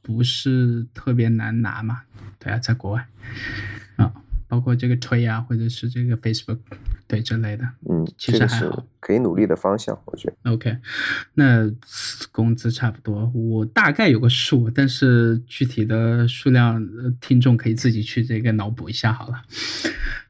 [0.02, 2.02] 不是特别难拿嘛？
[2.38, 3.06] 对啊，在国外
[3.96, 4.12] 啊。
[4.46, 6.58] 包括这个推啊，或者是这个 Facebook
[7.06, 10.52] 对之类的，嗯，其实还好，可以努力的方向，我觉得。
[10.52, 10.76] OK，
[11.34, 11.70] 那
[12.30, 16.86] 工资差不多，我大概有个数，但是具体的数量，
[17.20, 19.42] 听众可以自己去这个脑补一下好了。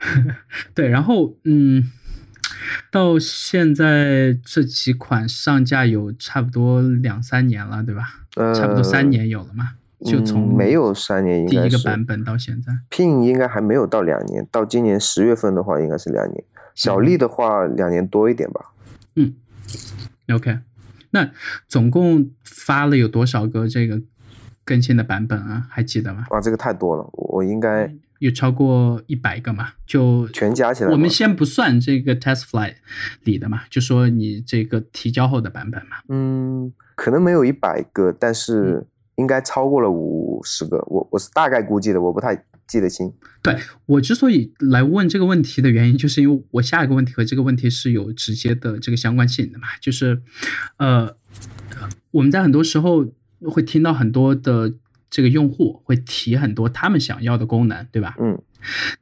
[0.75, 1.91] 对，然后嗯，
[2.91, 8.21] 到现在这几款上架有差不多两三年了，对吧？
[8.55, 9.75] 差不多三年有了嘛？
[10.05, 16.45] 就从没有三年，第一个版本到现在，Pin 应该还没有到两年，到今年十月份的话，应该是两年。
[16.75, 18.73] 小丽的话，两年多一点吧。
[19.17, 19.35] 嗯
[20.29, 20.59] ，OK，
[21.11, 21.31] 那
[21.67, 24.03] 总共发了有多少个这个
[24.63, 25.67] 更新的版本啊？
[25.71, 26.27] 还记得吗？
[26.31, 29.69] 哇，这个太多了，我应该有超过一百个嘛？
[29.87, 32.75] 就全加起来，我们先不算这个 Test Flight
[33.23, 35.97] 里的嘛，就说你这个提交后的版本嘛。
[36.09, 38.87] 嗯，可能没有一百个，但是。
[39.17, 43.13] 应该超过了五十个，我我是大概估计的，我不太记得清。
[43.43, 50.23] 对我之所以来问这个问题的原因，就是因为我下一个问题和这个问题是有直接的这个相关性的嘛，就是，
[50.79, 51.15] 呃，
[52.11, 53.07] 我们在很多时候
[53.51, 54.75] 会听到很多的
[55.11, 58.17] 这个用户会提很多他们想要的功能，对吧？
[58.19, 58.41] 嗯。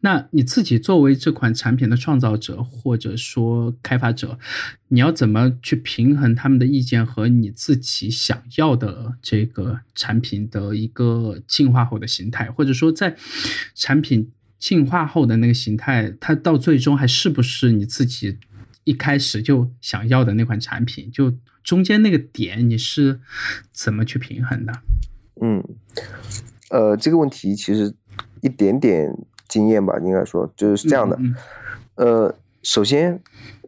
[0.01, 4.39] 那你自己作为这款产品的创造者或者说开发者，
[4.89, 13.17] 你要怎么去平衡他们的意见和你自己想要的这个产品的一个进化后的形态，或者说在
[13.75, 18.39] 产品进化后的那个形态，它到最终还是不是你自己
[18.85, 21.11] 一开始就想要的那款产品？
[21.11, 23.21] 就中间那个点你是
[23.73, 24.73] 怎么去平衡的？
[25.41, 25.65] 嗯，
[26.71, 27.95] 呃，这个问题其实
[28.41, 29.13] 一点点。
[29.53, 31.19] 经验吧，应该说就是这样的。
[31.97, 33.21] 呃，首先，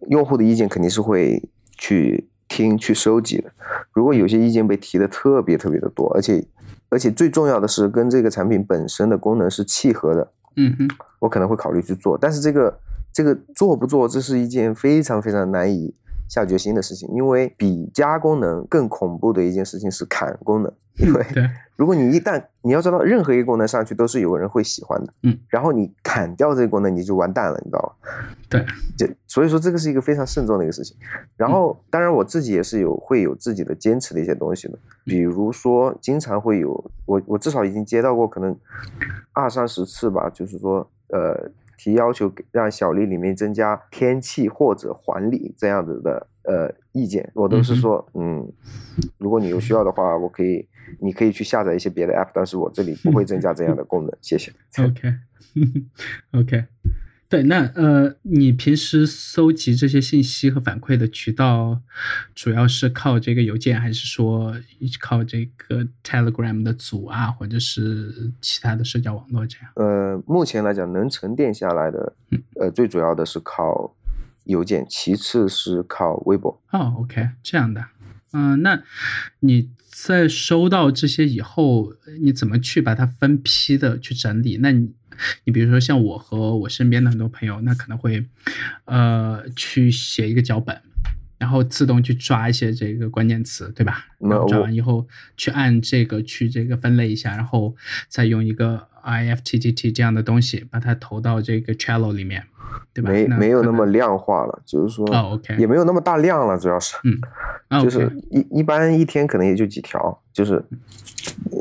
[0.09, 1.43] 用户的意见肯定是会
[1.77, 3.53] 去听、去收集的。
[3.93, 6.43] 如果有些意见被提的特别特别的多，而且
[6.89, 12.17] 而且最重要的是跟这个产品本身的功能是契合的，嗯哼，我可能会考虑去做。
[12.17, 12.81] 但是这个
[13.13, 15.93] 这个做不做，这是一件非常非常难以
[16.29, 28.09] 下决心的事情，因为比加功能更恐怖的一件事情是砍功能，因为对， 如果你一旦你要知道任何一个功能上去都是有人会喜欢的，嗯，然后你砍掉这个功能你就完蛋了，你知道吗？
[28.49, 28.65] 对，
[28.97, 30.97] 就所以说这个是一个非常慎重的一个事情。
[31.37, 38.57] 然后当然我自己也是有会有自己的坚持的一些东西的，比如说经常会有我我至少已经接到过可能
[39.33, 41.51] 二三十次吧，就是说呃。
[41.85, 48.51] 提要求让小丽里面增加天气或者环理这样子的呃意见，我都是说，嗯，
[49.19, 50.67] 如果你有需要的话，我可以，
[50.99, 54.51] 你可以去下载一些别的 app，但是我这里不会增加这样的功能，谢谢。
[54.83, 56.65] OK，OK。
[57.35, 61.81] 对，那呃，你平时搜集这些信息和反馈的渠道，
[62.33, 64.55] 主要是靠这个邮件，还是说
[65.01, 69.69] 靠这个 Telegram 的组啊，或者是其他的社交网络这样？
[69.75, 72.15] 呃，目前来讲，能沉淀下来的，
[72.61, 73.97] 呃，最主要的是靠
[74.45, 76.63] 邮件，其次是靠微博。
[76.71, 77.85] 哦，OK，这样的。
[78.33, 78.81] 嗯，那
[79.41, 84.59] 你在收到这些以后，你怎么去把它分批的去整理？
[84.59, 84.93] 那你？
[85.45, 88.25] 你比如说像我和我身边的很多朋友，那可能会，
[88.85, 90.81] 呃，去写一个脚本，
[91.39, 94.07] 然后自动去抓一些这个关键词，对吧？
[94.19, 97.75] 然后抓完以后去按这个去这个分类一下，然后
[98.09, 102.45] 再用一个 IFTTT 这样的东西把它投到这个 Trello 里面，
[102.93, 103.11] 对吧？
[103.11, 106.97] 没没有那么量化了，就是说，哦，OK，也没有那么大量了，主要是，
[107.69, 110.65] 嗯，就是一一般一天可能也就几条，就是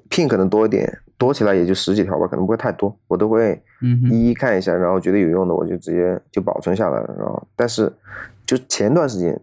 [0.10, 1.00] pin 可能多一点。
[1.24, 3.58] 多起来也就十几条吧，可能不会太多，我都会
[4.12, 7.16] 一一看一下，然后觉得有用的我就直接就保存下来了。
[7.18, 7.90] 然后，但是
[8.46, 9.42] 就前段时间，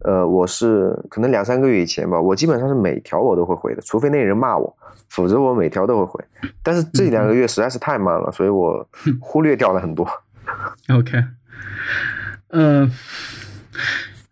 [0.00, 4.76] 呃，我是可能两三个月以前吧，我基本上是每条我都会回的，除非那人骂我，
[5.08, 6.24] 否则我每条都会回。
[6.64, 8.84] 但是这两个月实在是太慢了，所以我
[9.20, 10.04] 忽略掉了很多。
[10.88, 11.22] OK，
[12.48, 12.90] 呃，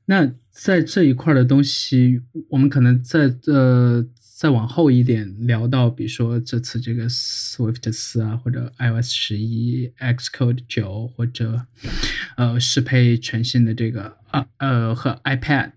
[0.06, 4.04] 那在这一块的东西，我们可能在呃。
[4.38, 11.66] 再往后一点聊到，比如说这次这个 Swift 四啊，或者 iOS 十一、Xcode 九，或者
[12.37, 15.72] 呃适配全新的这个啊呃和 iPad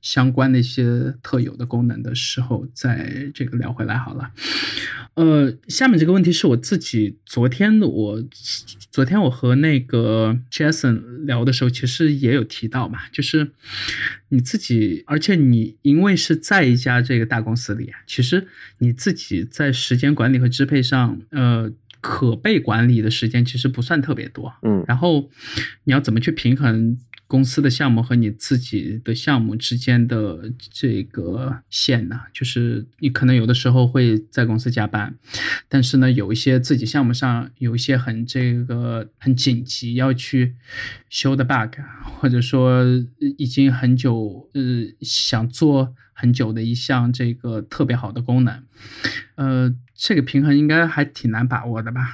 [0.00, 4.30] 相关的一些特有的功能的时候，再这个聊回来好了。
[5.14, 8.24] 呃，下面这个问题是我自己昨天的我
[8.90, 13.52] 昨天我和那个 Jason 聊的时候，其实也有提到嘛，就是
[14.28, 17.92] 你自己，而且你因为是在一家这个大公司里。
[18.06, 18.46] 其实
[18.78, 25.30] 你自己在时间管理和支配上，呃，可被管理的时间其实不算特别多，嗯，然后
[25.84, 32.20] 你要怎么去平衡公司的项目和你自己的项目之间的这个线呢？
[32.32, 35.16] 就是你可能有的时候会在公司加班，
[35.68, 40.54] 但是呢，有一些自己项目上有一些很这个很紧急要去
[41.08, 41.80] 修的 bug，
[42.18, 42.84] 或者说
[43.38, 44.62] 已经很久呃
[45.00, 45.94] 想做。
[46.18, 48.62] 很久的一项这个特别好的功能，
[49.34, 52.08] 呃，这个平衡应该还挺难把握的吧？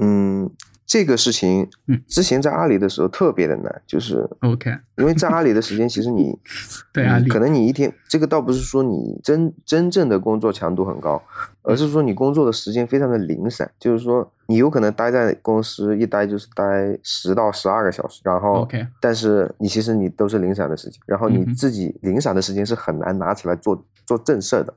[0.00, 0.50] 嗯，
[0.88, 6.34] 这个事情，嗯，之前在阿里的时候特别的难，就是 OK，因为在阿里的时间，其实你
[6.94, 11.22] 对阿里，可能你一天这个倒不是说你真真正的工作强度很高，
[11.62, 24.72] 而是说你工作的时间非常的零散，就是说你有可能待在公司一待就是待十到十二个小时，然后 OK，但是你其实你都是零散的时间，然后你自己零散的时间是很难拿起来做做正事儿的，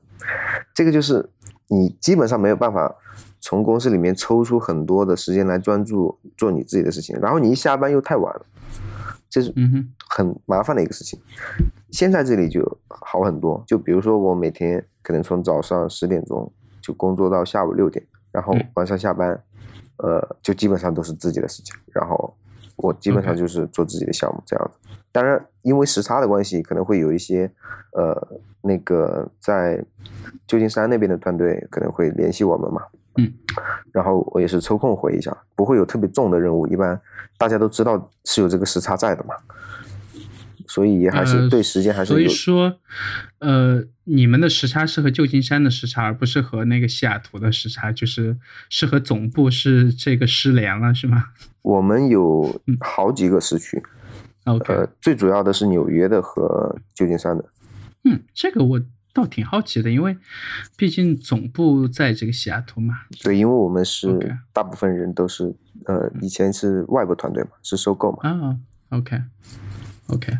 [0.74, 1.26] 这个就是
[1.68, 2.94] 你基本上没有办法
[3.42, 8.46] 从公司里面抽出很多的时间来专注做你自己的事情，然后你一下班又太晚了，
[9.28, 9.52] 这是
[10.08, 11.20] 很麻烦的一个事情。
[11.90, 16.50] 现在这里就好很多，就比如说我每天可能从早上十点钟
[16.80, 19.38] 就工作到下午六点，然后嗯晚上下班，
[19.96, 22.32] 呃，就基本上都是自己的事情，然后
[22.76, 24.88] 我基本上就是做自己的项目这样子。
[25.10, 27.50] 当然，因为时差的关系，可能会有一些
[27.92, 28.16] 呃
[28.62, 29.84] 那个在
[30.46, 32.80] 旧金山那边的团队可能会联系我们嘛，
[33.16, 33.32] 嗯，
[33.92, 36.98] 然后我也是抽空回一下，不会有特别重的任务，一般
[37.36, 39.34] 大家都知道是有这个时差在的嘛，
[40.66, 42.28] 所以还是呃对时间还是所以。
[42.28, 42.78] 说，
[43.40, 48.38] 呃，你们的时差是和旧金山的时差，而不是和那个西雅图的时差，就是
[48.70, 51.24] 是和总部是这个失联了，是吗
[51.60, 53.82] 我们有嗯好几个时区
[54.44, 57.44] 呃，最主要的是纽约的和旧金山的。
[58.04, 58.80] 嗯，这个我
[59.12, 60.16] 倒挺好奇的，因为
[60.76, 63.00] 毕竟总部在这个西雅图嘛。
[63.22, 65.54] 对，因为我们是大部分人都是
[65.84, 68.28] 呃以前是外部团队嘛，是收购嘛。
[68.28, 68.56] 啊
[68.90, 70.38] ，OK，OK，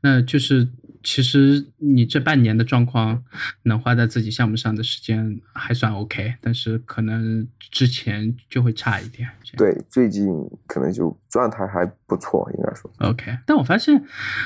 [0.00, 0.68] 那就是
[1.02, 3.22] 其实你这半年的状况，
[3.62, 9.28] 能花在自己项目上的时间还算 OK，但是可能之前就会差一点。
[9.56, 10.26] 对，最近
[10.66, 13.38] 可能就状态还不错，应该说 OK。
[13.44, 14.04] 但我发现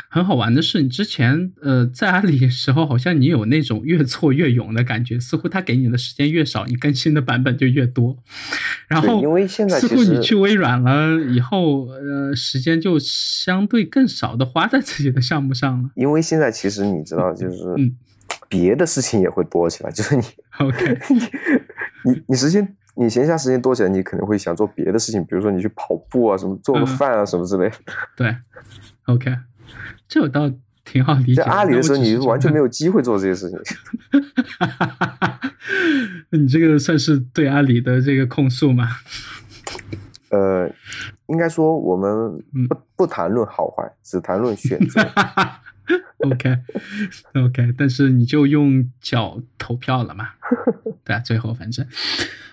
[0.08, 8.16] 很好玩的是，你之前呃在阿里时候，好像你有那种越挫越勇的感觉，似乎他给你的时间越少，你更新的版本就越多。
[8.88, 15.90] 然后因为现在似乎你去微软了以后，呃，时间就相对更少的花在自己的项目上了。
[15.94, 17.94] 因为现在其实你知道，就是嗯，
[18.48, 20.22] 别的事情也会多起来，就是你
[20.58, 20.98] OK，
[22.04, 27.76] 你你时间你闲暇时间多起来，你可能会想做别的事情，比如说你去跑步啊，什么做个饭啊，什么之类的。
[28.14, 28.36] 对
[29.06, 29.34] ，OK，
[30.06, 30.52] 这我倒
[30.84, 31.42] 挺好理解。
[31.42, 32.68] 在阿里的时候，你完全没有。
[32.68, 33.58] 机会做这些事情。
[36.30, 38.86] 你这个算是对阿里的这个控诉吗？
[40.30, 40.70] 呃，
[41.26, 42.10] 应该说我们
[42.54, 45.00] 嗯不不谈论好坏，只谈论选择。
[46.18, 46.56] OK
[47.34, 50.28] OK，但是你就用脚投票了嘛？
[51.10, 51.84] 对啊，最后反正，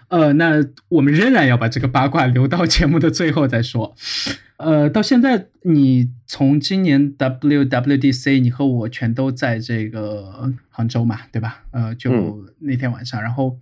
[0.07, 3.93] 呃，那我们仍然要把这个八卦留到节目的最后再说。
[4.57, 11.65] 呃，到现在你从今年 WWDC，你和我全都在这个杭州嘛，对吧？
[11.69, 13.59] 呃，就嗯那天晚上，然后，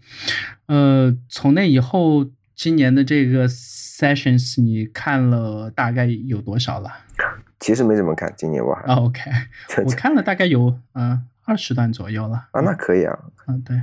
[0.67, 2.25] 呃，从那以后，
[2.55, 6.89] 今年的这个 sessions 你看了大概有多少了？
[7.59, 9.19] 其实没怎么看，今年我还、啊 OK，
[9.83, 12.47] 我看了大概有呃二十段左右了。
[12.51, 13.17] 啊，那可以啊。
[13.47, 13.79] 嗯，对，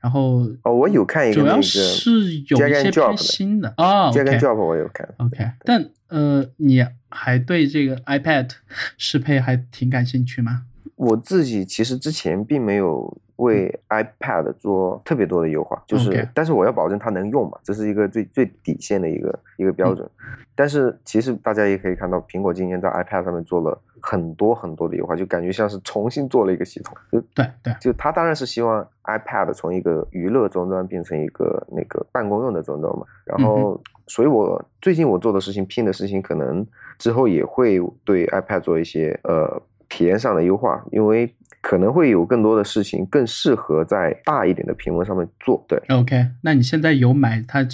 [0.00, 5.08] 然后哦，我有看一个主要是有一些偏的新的哦 Drag and，OK Drop 我有看。
[5.16, 8.50] OK，但呃，你还对这个 iPad
[8.98, 10.64] 适配还挺感兴趣吗？
[10.98, 20.04] 我自己其实之前并没有为 iPad 做特别多的优化，就是但是我要保证它能用嘛，这是一个最最底线的一个一个标准。
[20.20, 26.92] 嗯但是其实大家也可以看到，苹果今年在 iPad 上面做了很多很多的优化，就感觉像是重新做了一个系统。
[27.12, 33.06] 就对对，就它当然是希望 iPad 从一个娱乐终端变成一个那个办公用的终端嘛。
[33.24, 36.66] 然嗯后，所以我最近我做的事情、拼的事情，可能
[36.98, 45.62] 之后也会对 iPad 做一些呃体验上的优化，因为可能会有更多的事情更适合在大一点的屏幕上面做。
[45.68, 47.66] 对，OK，那你现在有买它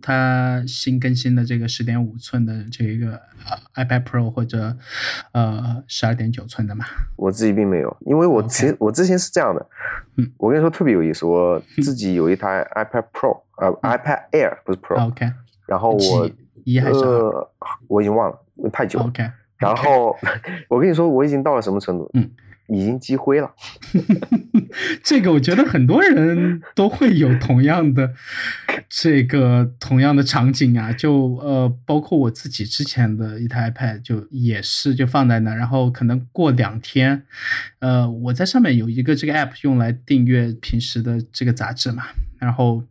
[0.00, 4.76] 它新更新的这个十点五寸的这个呃 iPad Pro 或者
[5.32, 6.84] 呃十二点九寸的吗？
[7.16, 9.66] 我自己并没有，因为我实我之前是这样的，
[10.16, 15.30] 嗯，我跟你说特别有意思，我自己有一台 iPad Pro，呃，iPad Air 不是 Pro，OK，
[15.66, 16.30] 然后我
[16.64, 17.50] 一还是二呃，
[17.88, 18.38] 我已经忘了，
[18.72, 19.06] 太久了。
[19.06, 19.28] OK，
[19.60, 20.16] 然后
[20.68, 22.10] 我跟你说，我已经到了什么程度？
[22.14, 22.28] 嗯，
[22.72, 23.50] 已经积灰了。
[25.02, 28.12] 这个我觉得很多人都会有同样的
[28.88, 37.24] 这个同样的场景啊，就呃，包括我自己之前的一台 iPad 就也是就放在那，然后可能过两天，
[37.80, 42.04] 呃，我在上面有一个这个 app 用来订阅平时的这个杂志嘛，
[42.38, 42.84] 然后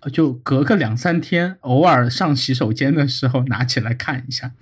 [0.00, 4.52] 呃就隔个两三天，偶尔上洗手间的时候拿起来看一下，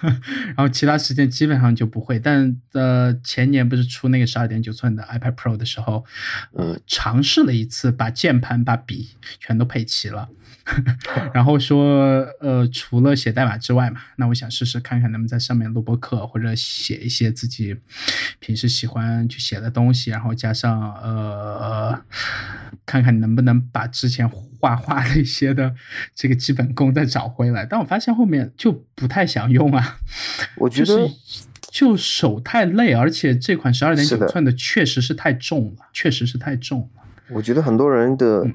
[0.02, 2.18] 然后其他时间基本上就不会。
[2.18, 6.04] 但呃，前年不是出那个十二点九寸的 iPad Pro 的时候，
[6.52, 10.28] 呃，尝试了一次把键盘、把笔全都配齐了，
[11.32, 17.76] 然后说呃，除了写代码之外嘛，那我想试试看看能不能在上面录播课或者写一些自己
[18.38, 22.02] 平时喜欢去写的东西，然后加上呃，
[22.86, 25.74] 看看能不能把之前画画的一些的
[26.14, 27.66] 这个基本功再找回来。
[27.66, 29.98] 但我发现后面就不太想用啊，
[30.56, 31.14] 我觉得就是
[31.74, 37.02] 就手太累，而且这款十二点九寸的确实是太重了，确实是太重了。
[37.30, 38.54] 我觉得很多人的嗯。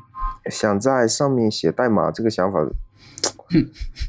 [0.50, 2.66] 想在上面写代码这个想法，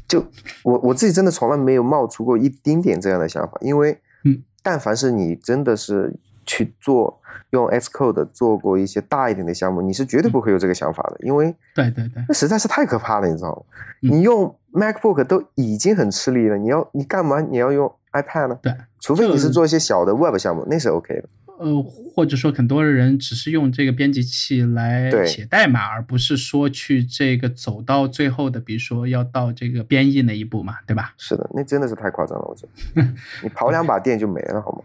[0.07, 0.25] 就
[0.63, 7.20] 我我自己真的从来没有冒出过一丁点这样的想法，因为嗯，但凡是你真的是去做
[7.51, 13.61] 用 Xcode 做过一些大一点的项目，你是绝对不会有这个想法的，因为对对对，那实在是太可怕了，你知道吗？
[14.03, 18.59] 嗯你用 MacBook 都已经很吃力了，你要你干嘛你要用 iPad 呢？
[18.61, 21.29] 对，除非你是做一些小的 Web 项目，那是 OK 的。
[21.61, 31.13] 呃，或者说很多人只是用这个编辑器来写代码，而不是说去这个走到最后的，比如说要到这个编译那一步嘛，对吧？
[31.17, 33.07] 是的，那真的是太夸张了，我觉得。
[33.43, 34.81] 你跑两把电就没了，好吗？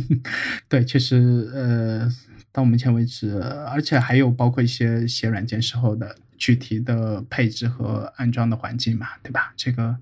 [0.68, 2.08] 对，确实，呃，
[2.50, 9.52] 到目前为止，呃而且还有包括一些写软件时候的具体的配置和安装的环境嘛，对吧？
[9.56, 9.96] 这个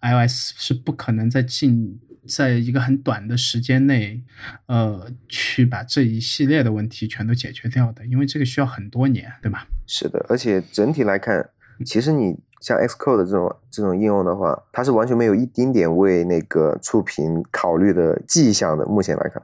[0.00, 1.98] iOS 是不可能在近
[2.28, 4.22] 在一个很短的时间内，
[4.66, 9.66] 呃，去把这一系列的问题全都解决掉的，因为这个需要很多年，对吧？
[9.86, 11.48] 是的，而且整体来看，
[11.84, 18.84] 其实你像 Xcode 这种这种应用的话，它是完全没有一丁点为那个触屏考虑的迹象的。
[18.86, 19.40] 目前来看，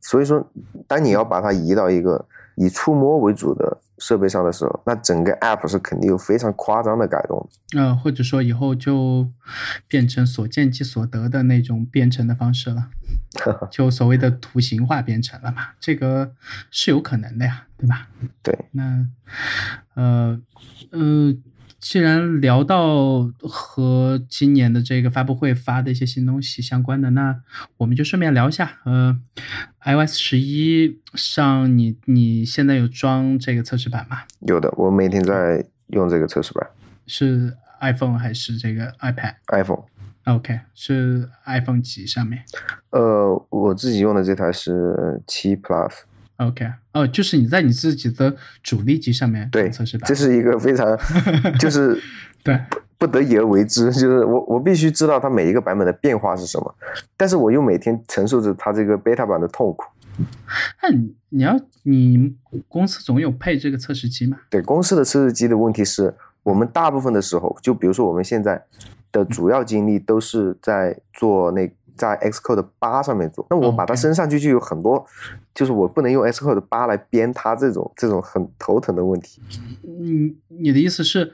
[0.00, 0.44] 所以说，
[0.86, 7.48] 当你要把它移到一个以触摸为主的设备上的时候，那整个 App 是肯定有非常夸张的改动。
[7.76, 9.28] 呃，或者说以后就
[9.88, 12.88] 变成所见即所得的那种编程的方式了，
[13.70, 16.32] 就所谓的图形化编程了嘛，这个
[16.70, 18.08] 是有可能的呀，对吧？
[18.42, 19.06] 对，那
[19.94, 20.40] 呃
[20.90, 21.34] 呃。
[21.88, 27.40] 既然聊到和今年的这个发布会发的一些新东西相关的，那
[27.76, 28.80] 我们就顺便聊一下。
[28.84, 29.16] 呃
[29.84, 34.22] ，iOS 十一上，你你现在有装这个测试版吗？
[34.40, 36.68] 有的，我每天在用这个测试版。
[37.06, 39.84] 是 iPhone 还是这个 iPad？iPhone。
[40.24, 42.42] OK，是 iPhone 几上面？
[42.90, 45.92] 呃，我自己用的这台是七 Plus。
[46.36, 50.86] OK，哦，就是你在你自己的主力机上面对测试版，这是一个非常
[51.58, 51.98] 就是
[52.44, 52.60] 对
[52.98, 56.74] 不得已而为之，就是我我必须知道它每一个版本的变化是什么，
[57.16, 59.86] 但是我又每天承受着它这个 beta 版的痛苦。
[60.82, 62.34] 那你你要你
[62.68, 64.36] 公司总有配这个测试机吗？
[64.50, 68.62] 对，公司的测试机的问题是我们大部分的时候，就比如说我们现在
[69.10, 71.70] 的主要精力都是在做那。
[71.96, 75.04] 在 Xcode 八上面做，那我把它升上去就有很多，
[75.54, 79.40] 就是我不能用 Xcode 八来编它这种这种很头疼的问题。
[79.84, 81.32] 嗯，你的意思是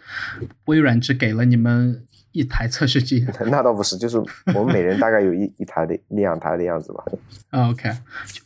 [0.66, 3.26] 微软只给了你们一台测试机？
[3.50, 4.16] 那倒不是，就是
[4.54, 7.04] 我们每人大概有一 一台的两台的样子吧。
[7.50, 7.90] OK，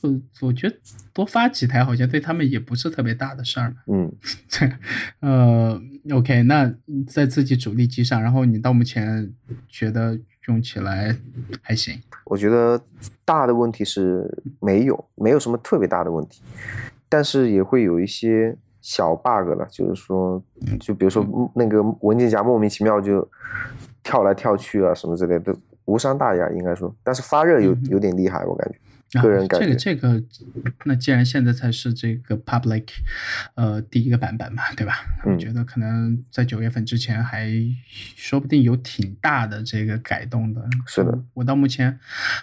[0.00, 0.76] 就我觉得
[1.12, 3.76] 多发几台好像对他们也不是特别大的事儿嘛。
[3.86, 4.10] 嗯，
[4.58, 4.72] 对，
[5.20, 5.80] 呃
[6.12, 6.74] ，OK，那
[7.06, 9.32] 在自己主力机上，然后你到目前
[9.68, 10.18] 觉得？
[10.49, 11.16] 用起来
[11.61, 12.80] 还行，我觉得
[13.24, 14.30] 大的问题是
[14.61, 16.42] 没有，没有什么特别大的问题，
[17.09, 20.40] 但是也会有一些小 bug 了，就是说，
[20.78, 23.28] 就比如说那个文件夹莫名其妙就
[24.03, 25.55] 跳来跳去啊，什么之类的，
[25.86, 28.78] 无伤大雅应该说，但是发热有有点厉害，我感觉。
[29.12, 32.84] 个人感觉，这个这个，那既然现在才是这个 public，
[33.54, 34.98] 呃，第一个版本嘛，对吧？
[35.24, 37.48] 我觉得可能在九月份之前还
[38.16, 40.68] 说不定有挺大的这个改动的。
[40.86, 41.98] 是的，我到目前，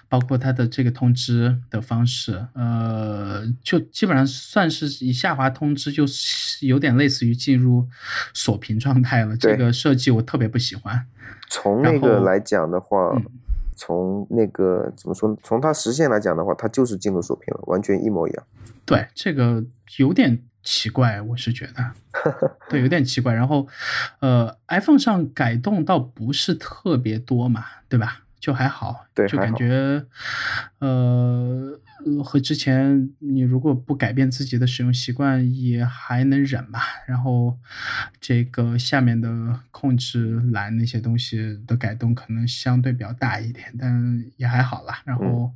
[0.08, 6.06] 包括它的这个通知的方式，呃，就基本上算是以下滑通知，就
[6.62, 7.88] 有点类似于进入
[8.34, 9.36] 锁屏状态了。
[9.36, 11.06] 这个设计我特别不喜欢。
[11.50, 13.22] 从那个来讲的话。
[13.76, 15.38] 从那个怎么说？
[15.44, 18.46] 从它实现来讲的话，它就是进入锁屏了，完全一模一样。
[18.86, 19.64] 对，这个
[19.98, 21.92] 有点奇怪，我是觉得，
[22.70, 23.34] 对，有点奇怪。
[23.34, 23.68] 然后，
[24.20, 28.20] 呃，iPhone 上改动倒不是特别多嘛，对吧？
[28.40, 30.06] 就还好，对，就感觉，
[30.80, 31.80] 呃。
[32.24, 37.58] 和之前你如果不改变自己的使用习惯也还能忍吧，然后
[38.20, 45.02] 这个下面的控制栏那些东西的改动可能相对比较大一点，但也还好啦。
[45.06, 45.52] 然后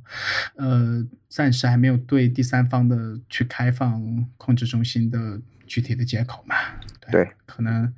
[0.56, 6.56] 呃，暂时还没有对第三方的去开放控制中心的具体的接口嘛。
[7.10, 7.92] 对，可能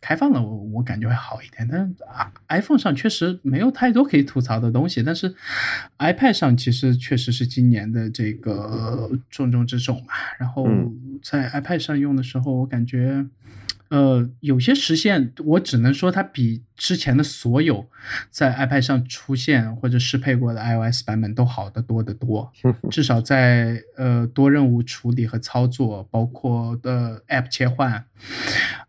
[0.00, 1.68] 开放了，我我感觉会好一点。
[1.70, 1.94] 但是
[2.48, 5.34] iPhone 上确实没有太多可以吐槽的东西，但是
[5.98, 10.12] iPad 上其实确实是今年的这个重中之重嘛。
[10.38, 10.66] 然后
[11.22, 13.26] 在 iPad 上用的时候，我感觉。
[13.94, 17.88] 呃，有些实现，我只能说它比之前的所有
[18.28, 22.52] 在 iPad 上出现或者适配过的 iOS 版本都好得多得多。
[22.90, 28.04] 至少在呃多任务处理和操作，包括的 App 切换，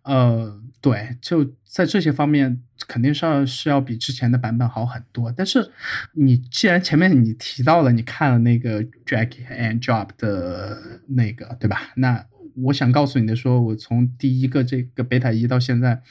[0.02, 5.32] 呃，对，就在这些方面肯定是要是要比之前的版本好很多。
[5.32, 5.72] 但是
[6.14, 11.92] 你既然前面你提到了，你看了那个 Drag and Drop 的那个，对吧？
[11.98, 12.26] 那
[12.64, 16.02] 我想告诉你的，说我从第一个这个贝塔一到现在，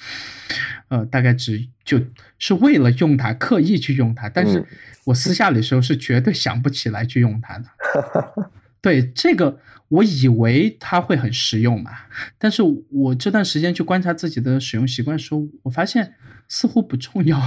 [0.88, 2.00] 呃，大概只就
[2.38, 4.28] 是为了用它，刻意去用它。
[4.28, 4.64] 但是
[5.04, 7.64] 我私下里时候是绝对想不起来去用它的。
[8.80, 11.90] 对这个，我以为它会很实用嘛，
[12.38, 16.14] 但是我这段时间去观察自己的使用习惯时候，我发现
[16.48, 17.40] 似乎不重要。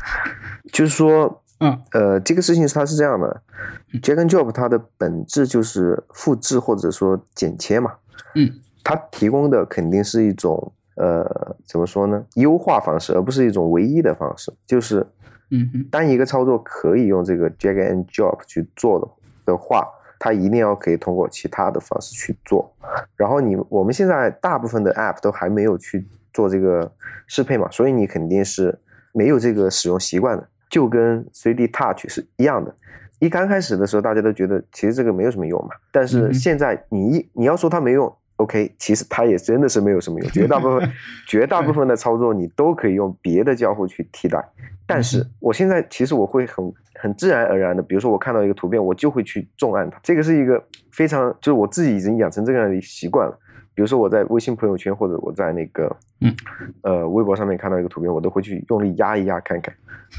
[0.72, 1.42] 就是说。
[1.58, 3.42] 嗯，呃，这个事情是它是这样的
[3.90, 7.94] and Drop 它的本质就是复制或者说剪切嘛。
[8.34, 8.52] 嗯，
[8.82, 12.24] 它提供的肯定是一种呃，怎么说呢？
[12.34, 14.52] 优化方式，而不是一种唯一的方式。
[14.66, 15.06] 就是，
[15.50, 19.86] 嗯，单一个操作可以用这个 Drag and Drop 去做的的话，
[20.18, 22.72] 它一定要可以通过其他的方式去做。
[23.16, 26.90] 然后你我们现在大部分的 App 都还没有去做这个
[27.26, 28.78] 适配嘛，所以你肯定是
[29.12, 30.48] 没有这个使用习惯的。
[30.68, 32.74] 就跟 3D Touch 是一样的，
[33.18, 35.70] 一刚开始的时候，大家都觉得其实这个没有什么用嘛。
[35.90, 40.92] 但是现在你一你要说它没用，OK，其实它也真的是没有什么用，绝大部分
[41.26, 44.42] 绝大部分的操作你都可以用别的交互去替代。
[44.86, 50.62] 但是我现在其实我会很很自然而然的，比如说我看到一个图片，我就会去重按它，这个是一个
[50.92, 53.38] 非常就是我自己已经养成这样的习惯了。
[53.76, 56.34] 比如说我在微信朋友圈或者我在那个嗯。
[56.82, 59.72] 呃微博上面看到一个图片，我都会去用力压一压看看，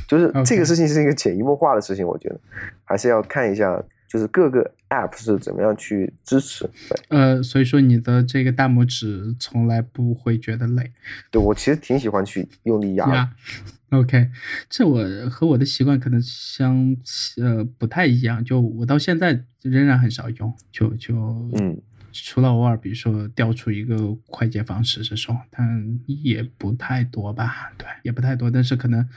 [0.08, 2.40] 就是这个事情是一个潜移默化的事情，我觉得
[2.86, 3.84] 还是要看一下。
[4.10, 10.94] 就是各个 app 是怎么样去支持，对，呃，所以说你的这个大拇指从来不会觉得累，
[11.30, 13.30] 对我其实挺喜欢去用力压
[13.90, 14.30] ，OK，
[14.70, 16.96] 这我和我的习惯可能相
[17.36, 21.14] 呃不太一样，就我到现在仍然很少用，就就
[21.56, 21.78] 嗯。
[22.12, 27.72] 除了偶尔，比如说调出一个快捷方式这种，但也不太多吧？
[27.78, 28.50] 对，也不太多。
[28.50, 29.08] 但是可能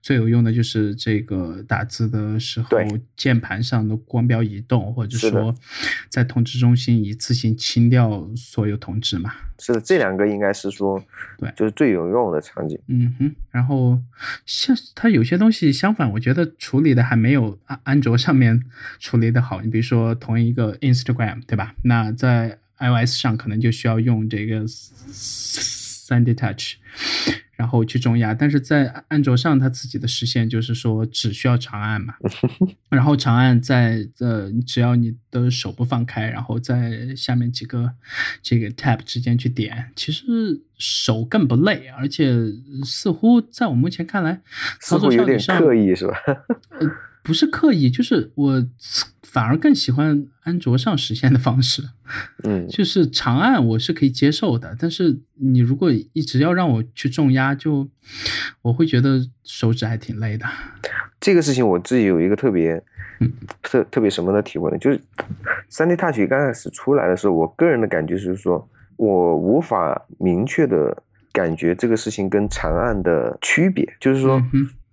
[0.00, 2.78] 最有用的就是这个打字的时候，
[3.16, 5.54] 键盘上的光标移动，或者说
[6.08, 9.32] 在通知中心一次性清掉所有通知嘛。
[9.58, 11.02] 是的，这两个应该是说，
[11.38, 12.78] 对，就是最有用的场景。
[12.86, 13.34] 嗯哼。
[13.50, 14.00] 然后
[14.46, 18.62] 像它有些东西相反，我觉得处理的还没有安安卓上面
[18.98, 19.60] 处理的好。
[19.60, 21.74] 你比如说同一个 Instagram，对吧？
[21.82, 22.49] 那在
[22.80, 26.74] iOS 上可能就需要用这个三 D Touch，
[27.52, 32.14] 然后去重压，但是在安卓上它自己的实现就是说只需要长按嘛，
[32.90, 37.92] 然后长按在呃只要你的手不放开，然后在下面几个
[38.42, 40.24] 这个 Tab 之间去点，其实
[40.76, 42.32] 手更不累，而且
[42.84, 44.40] 似乎在我目前看来
[44.80, 46.16] 操作有点刻意是吧？
[47.22, 48.66] 不是刻意，就是我
[49.22, 51.82] 反而更喜欢安卓上实现的方式。
[52.42, 57.88] 嗯，就是长按我是可以接受的，但是你如果一直要让我去重压，就
[58.62, 60.46] 我会觉得手指还挺累的。
[61.20, 62.82] 这个事情我自己有一个特别
[63.62, 64.78] 特特别什么的体会呢？
[64.78, 65.00] 就是
[65.68, 74.42] 三 D Touch 刚开始出来的时候，我个人的感觉是说，我无法明确的感觉这个事情跟长按的区别，就是说。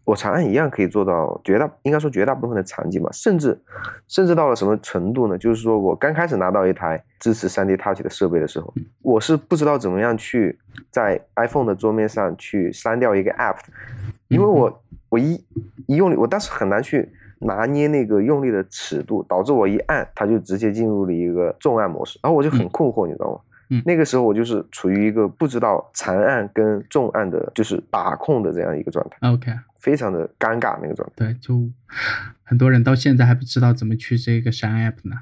[0.08, 3.60] 我长按一样可以做到绝大，应该说绝大部分的场景吧，甚至，
[4.08, 5.38] 甚至到了什么程度呢？
[5.38, 10.58] 就是说我刚开始拿到一台支持 3D Touch 的设备的时候，我是不知道怎么样去
[10.90, 13.58] 在 iPhone 的桌面上去删掉一个 App，
[14.30, 15.44] 因为我我一
[15.88, 23.40] 一用力，我当时很难去拿捏那个用力的尺度，导致我一按它就直接进入了一个重按模式，然后我就很困惑，你知道吗？
[23.72, 29.30] 嗯，那个时候我就是处于一个不知道长按跟重按的，就是把控的这样一个状态。
[29.30, 29.52] OK。
[29.80, 31.70] 非常的尴尬那个状态，对，就
[32.44, 35.18] 很多人到现在还不知道怎么去这个删 app 呢。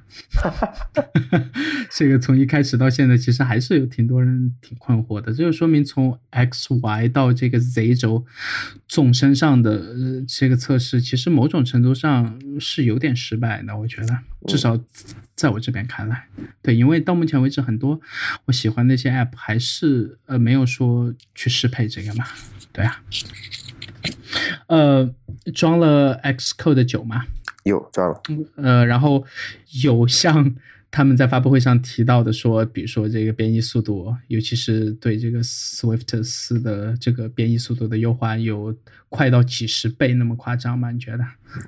[1.91, 5.32] 这个从一开始到现在，其实还是有挺多人挺困惑的。
[5.32, 8.26] 这就说明从 X Y 到这个 Z 轴
[8.88, 13.78] 纵深上的这个测试，其实某种程度上是有点失败的。
[13.78, 14.80] 我觉得，至少
[15.36, 16.28] 在我这边看来，
[16.62, 17.99] 对，因为到目前为止，很多
[18.45, 22.26] 我喜欢那些 app 还是呃没有说去适配这个嘛。
[22.72, 23.01] 对啊。
[24.68, 25.10] 呃，
[25.53, 27.26] 装了 Xcode 九吗？
[27.64, 28.22] 有装了。
[28.56, 29.26] 呃，然后
[29.84, 30.56] 有像
[30.91, 38.76] 他们在发布会上提到的说，比如说这个编译速度，尤其是对这个 Swift 四的这个编译速度的优化，有
[39.10, 40.91] 快到几十倍那么夸张吗？
[40.91, 41.26] 你觉得？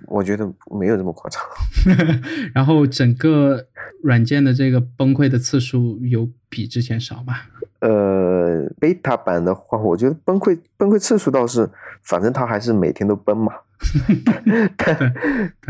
[0.08, 0.46] 我觉得
[0.80, 1.42] 没有这么夸张。
[2.54, 3.68] 然后整个
[4.04, 7.36] 软件的这个崩溃的次数有比之前少吗？
[7.80, 11.70] 呃，beta 版的话，我觉得崩溃崩溃次数倒是，
[12.04, 13.54] 反正它还是每天都崩嘛。
[14.76, 15.14] 但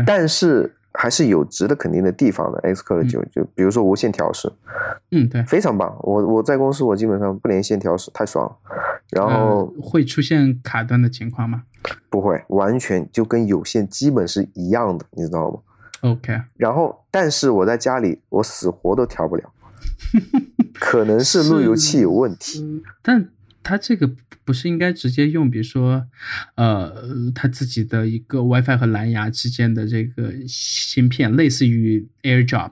[0.06, 2.58] 但是还是有值得肯定的地方的。
[2.62, 4.50] Xcode 九就比如说无线调试，
[5.10, 5.94] 嗯，对，非常棒。
[6.00, 8.56] 我我在公司我基本上不连线调试，太爽了。
[9.10, 11.64] 然后会出现卡顿的情况吗？
[12.10, 15.58] 不会，完全就跟有线基本是一样的，你知道吗
[16.10, 16.40] ？OK。
[16.56, 19.44] 然后，但是我在家里我死活都调不了。
[20.78, 23.28] 可能是路由器有问题，但
[23.62, 24.10] 它这个
[24.44, 26.06] 不是应该直接用，比如说，
[26.54, 26.92] 呃，
[27.34, 32.70] 它自己的一个 WiFi 和蓝牙之间的这个芯片，类似于 AirDrop，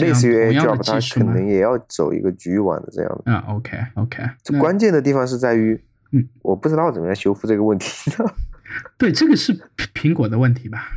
[0.00, 3.32] 类似于 AirDrop，它可能也要走一个局域网的这样的。
[3.32, 5.78] 啊，OK OK，这关键的地方是在于，
[6.12, 8.10] 嗯，我不知道怎么样修复这个问题。
[8.96, 9.54] 对，这个是
[9.92, 10.88] 苹果的问题吧？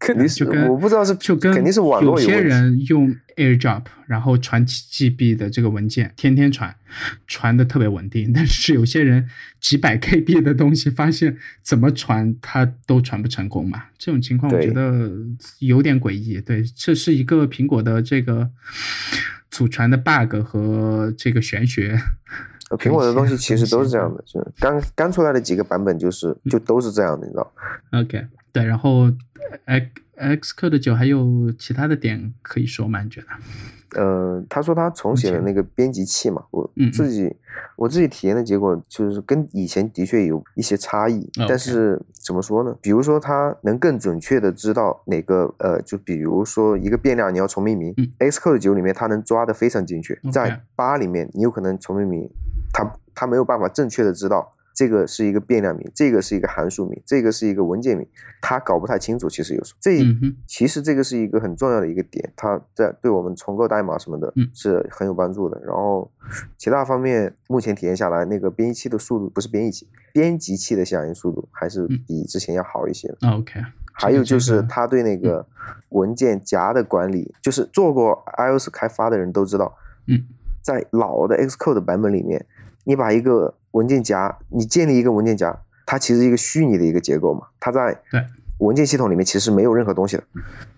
[0.00, 6.74] 肯定是，我不知道是就跟肯定是网络有些人用 AirDrop，然后传几 GB 的这个文件，天天传，
[7.26, 8.32] 传的特别稳定。
[8.32, 9.28] 但是有些人
[9.60, 13.84] 几百 KB 的东西，发现怎么传它都传不成功嘛。
[13.98, 15.10] 这种情况我觉得
[15.58, 16.40] 有点诡异。
[16.40, 18.48] 对，这是一个苹果的这个
[19.50, 22.00] 祖传的 bug 和这个玄学。
[22.78, 27.52] 苹果的东西其实都是这样的，就刚刚出来的几个版本就是就都是这样的，你知道
[27.90, 29.10] ？OK，对，然后
[29.66, 33.02] X Xcode 九还有其他的点可以说吗？
[33.02, 33.26] 你觉得？
[34.00, 37.34] 呃，他说他重写了那个编辑器嘛，我自己
[37.74, 42.72] 我自己体验的结果就是跟以前的确有一些差异但是怎么说呢？
[42.80, 52.30] 比如说他能更准确的知道哪个呃，就比如说一个变量你要重命名、嗯 x code 九里面他能抓的非常精确在八里面你有可能重命名，
[52.72, 54.52] 他他没有办法正确的知道。
[54.80, 58.06] 这个是一个变量名，这个是一个函数名，这个是一个文件名，
[58.40, 59.28] 他搞不太清楚。
[59.28, 59.98] 其实有时候这
[60.46, 65.60] 其实这个是一个很重要的一个点，它在对我们重构代码什么的嗯是很有帮助的。
[65.66, 66.10] 然后
[66.56, 73.16] 其他方面，目前体验下来，那个编译器的速度不是编译器，编辑器的响应速度还是嗯比之前要好一些的。
[73.28, 73.60] OK，
[73.92, 75.46] 还有就是它对那个
[75.90, 79.76] 文件夹的管理，就是做过 iOS 开发的人都知道，
[80.06, 80.24] 嗯，
[80.62, 82.46] 在老的 Xcode 版本里面，
[82.84, 85.56] 你把一个文件夹，你建立一个文件夹，
[85.86, 88.00] 它其实一个虚拟的一个结构嘛，它在
[88.58, 90.24] 文件系统里面其实没有任何东西的，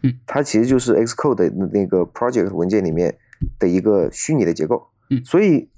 [0.03, 3.17] 嗯，它其实就是 Xcode 的那个 project 文件里面
[3.59, 5.21] 的一个虚拟的结构，嗯。
[5.25, 5.69] 所以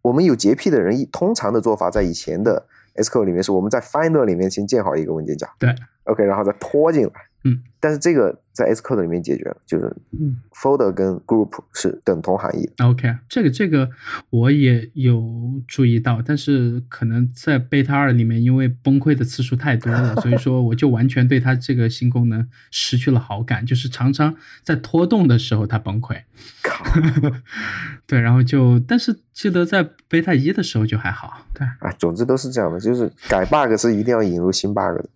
[0.00, 7.12] 我们有洁癖的人，一通常的做法在以前的 Xcode 里面是我们在 Finder 里面先建好一个文件夹，对，OK，然后再拖进来，
[7.44, 12.84] 嗯，但是这个在 Xcode 里面解决了，就是嗯 folder 跟 group 是等同含义的。
[12.84, 13.88] OK，这个这个
[14.28, 15.24] 我也有
[15.66, 26.20] 注意到，但是可能在 Beta 二里面，因为崩溃的次数太多了，所以说我就完全对它这个新功能失去了好感，就是常常在拖动的时候它崩溃。
[26.62, 26.84] 靠，
[28.06, 31.46] 对，然后就，但是记得在 Beta 一的时候就还好。
[31.54, 35.08] 对啊，总之都是这样的，就是改 bug 是一定要引入新 bug 的。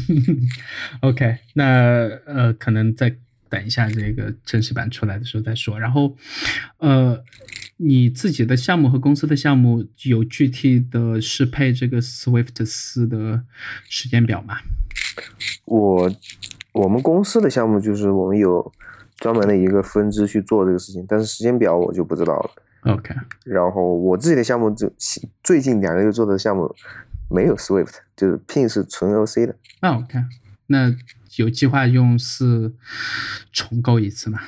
[1.00, 3.14] OK，那呃，可能再
[3.48, 5.78] 等一下这个正式版出来的时候再说。
[5.78, 6.16] 然后，
[6.78, 7.22] 呃，
[7.76, 13.42] 你自己的项目和公司的项目有具体的适配这个 Swift 四的
[13.88, 14.56] 时间表吗？
[15.64, 16.10] 我
[16.72, 18.72] 我们公司的项目就是我们有
[19.18, 22.50] 专门的一个分支去做这个事情，但是时间表我就不知道了。
[22.92, 23.14] OK，
[23.44, 24.92] 然后我自己的项目就
[25.44, 26.74] 最近两个月做的项目
[27.32, 29.56] 没有 Swift，就是 Pin 是纯 OC 的。
[29.80, 30.28] 那我看
[30.66, 30.94] 那
[31.36, 32.72] 有计划用是
[33.52, 34.38] 重构一次吗？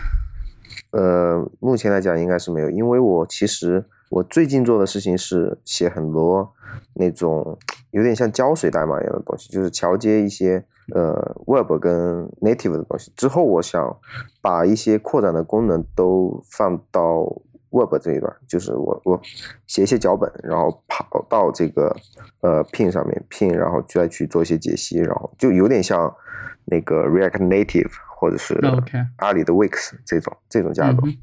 [0.90, 6.54] 呃，目前来讲应该是没有，因为我其实我最近做的事情是写很多
[6.94, 7.58] 那种
[7.90, 10.64] 有点像胶水代码一样的东西，就是桥接一些
[10.94, 13.12] 呃 Web 跟 Native 的东西。
[13.16, 13.96] 之后我想
[14.40, 17.42] 把一些扩展的功能都放到
[17.74, 19.20] Web 这一段，就是我我
[19.66, 21.94] 写一些脚本，然后跑到这个
[22.40, 26.14] 呃 Pin 上面 Pin，然后再去做一些解析，然后就有点像
[26.66, 28.54] 那个 React Native 或者是
[29.16, 31.06] 阿里的 Wix 这种这种架构。
[31.08, 31.16] 嗯，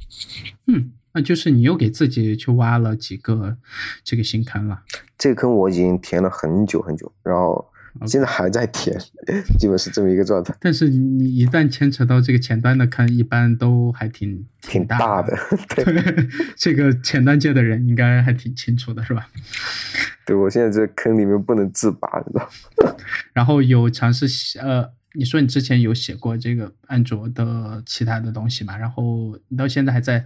[0.68, 3.58] 嗯，那就是你又给自己去挖了几个
[4.04, 4.84] 这个新坑了。
[5.18, 7.71] 这个坑我已经填了很久很久，然后
[8.08, 8.98] 现在还在填，
[9.60, 15.38] 基本是这么一个状态，但是你一旦牵扯到这个前端的坑，一般都还挺挺大大的。
[15.76, 19.30] 对 对，这个前端界的人应该还挺清楚的，是吧？
[20.26, 22.46] 对，我现在这坑里面不能自拔，你知道
[22.90, 22.96] 吗？
[23.34, 28.78] 然后有尝试写呃，你说你之前有写过这个安卓的其他的东西嘛？
[28.78, 30.24] 然后你到现在还在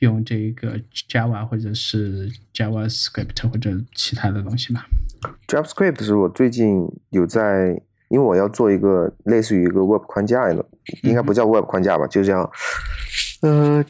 [0.00, 4.84] 用这个 Java 或者是 JavaScript 或者其他的东西吗？
[5.48, 10.64] JavaScript 是我最近有在，因为我要做一个类似于一个 Web 框架的，
[11.02, 12.50] 应该不叫 Web 框架吧，就叫，
[13.42, 13.84] 呃，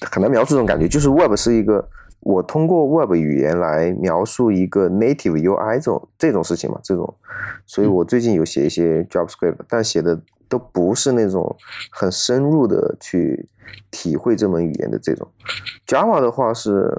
[0.00, 1.88] 很难描述这种感觉，就是 Web 是一个
[2.20, 7.14] 我通过 Web 语言来描述一个 Native UI 这种这种事情嘛，这种，
[7.66, 11.56] 所以我最近有写一些 JavaScript，但写的都不是那种
[11.90, 13.48] 很深入的去
[13.90, 15.26] 体会这门语言的这种。
[15.86, 16.90] Java 的话是。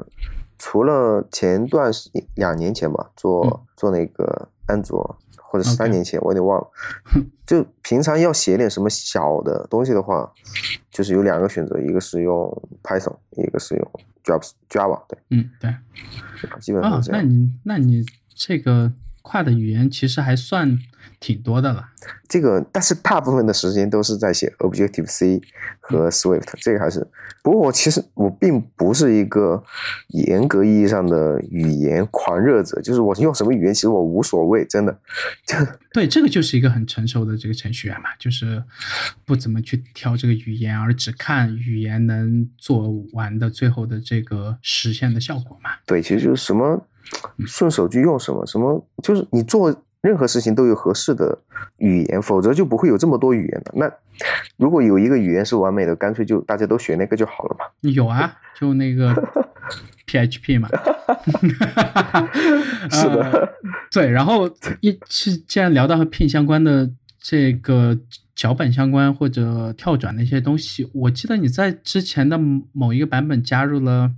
[0.57, 5.03] 除了前段时两年前吧，做、嗯做那个安卓，
[5.35, 6.67] 或者 OK 三年前我有点忘了。
[7.45, 10.31] 就平常要写点什么小的东西的话，
[10.89, 12.49] 就是有两个选择，一个是用
[12.81, 13.91] Python，一个是用
[14.23, 15.75] Java Java，对，嗯，对。
[16.61, 17.21] 基本上这样。
[17.21, 18.91] 那你那你这个
[19.23, 20.77] 跨的语言其实还算
[21.19, 21.89] 挺多的了。
[22.27, 25.41] 这个，但是大部分的时间都是在写 Objective C 嗯
[25.79, 27.07] 和 Swift，、这个还是。
[27.41, 29.63] 不过我其实我并不是一个
[30.09, 34.97] 严格意义上的语言狂热者，就是我用什么语言其实我无所谓，真的。
[35.45, 35.55] 就
[35.93, 38.61] 对，这个就是一个很成熟的这个程序员嘛，就是
[39.25, 45.71] 不怎么去挑这个语言，而只看语言能做完的最后的这个实现的效果嘛。
[45.85, 46.85] 对，其实就是什么
[47.45, 51.37] 顺手就用什么，什么就是你做任何事情都有合适的
[51.77, 53.73] 语言，否则就不会有这么多语言了。
[53.75, 53.91] 那
[54.57, 57.65] 如果有一个语言是完美的，干脆就大家都学那个就好了嘛。
[57.81, 59.13] 有啊，就那个
[60.07, 60.67] PHP 嘛。
[62.91, 63.49] 是的呃
[63.91, 64.49] 对，然后
[64.81, 66.89] 一是既然聊到和 Pin 相关的
[67.21, 67.97] 这个
[68.35, 70.89] 脚本相关或者跳转的一些东西。
[70.93, 72.37] 我记得你在之前的
[72.71, 74.11] 某一个版本加入了，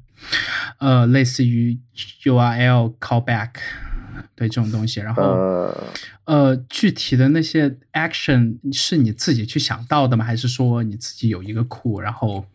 [0.80, 1.78] 呃，类似于
[2.24, 3.52] URL callback。
[4.34, 5.24] 对这种东西，然后
[6.26, 10.24] 呃，具体的那些 action 是你自己去想到的吗？
[10.24, 12.46] 还是说你自己有一个库，然后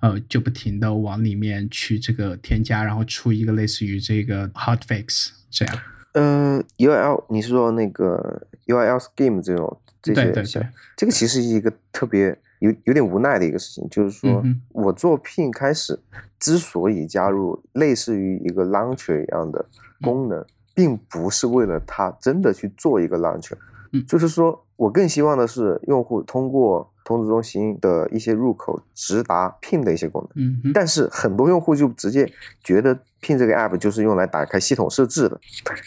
[0.00, 5.78] 呃就不停的往里面去这个添加，然后出一个类似于这个 hotfix 这样？
[6.14, 10.22] 呃，URL 你是说那个 URL scheme 这种这些？
[10.24, 15.98] 对对对，这个其实是一个特别有有点无奈的一个事情，就是说我做 Pin 开始
[16.42, 19.64] 之所以加入类似于一个 launcher 一样的
[20.02, 20.44] 功能。
[20.74, 23.52] 并不是为了它真的去做一个 launcher，
[23.92, 32.26] 嗯，就是说我更希望的是用户通过通知中心的一些入口直达 Pin 的一些功能，嗯，但是很多用户就直接
[32.64, 35.38] 觉得 Pin 这个 app 就是用来打开系统设置的，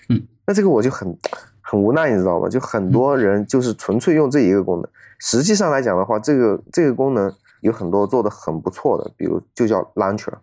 [0.10, 1.18] 嗯，那这个我就很
[1.62, 2.48] 很无奈，你知道吗？
[2.48, 4.88] 就很多人就是纯粹用这一个功能，
[5.18, 7.34] 实际上来讲的话，这个这个功能
[7.66, 10.34] 有很多做的很不错的，比如就叫 launcher，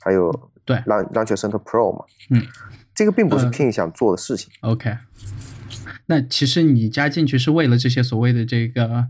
[0.00, 0.30] 还有
[0.64, 2.42] 对 launcher center pro 嘛，嗯。
[2.94, 4.52] 这个并不是 Pin 想做的事情。
[4.60, 4.98] OK，
[6.04, 9.06] 那其实你加进去是为了这些所谓的这个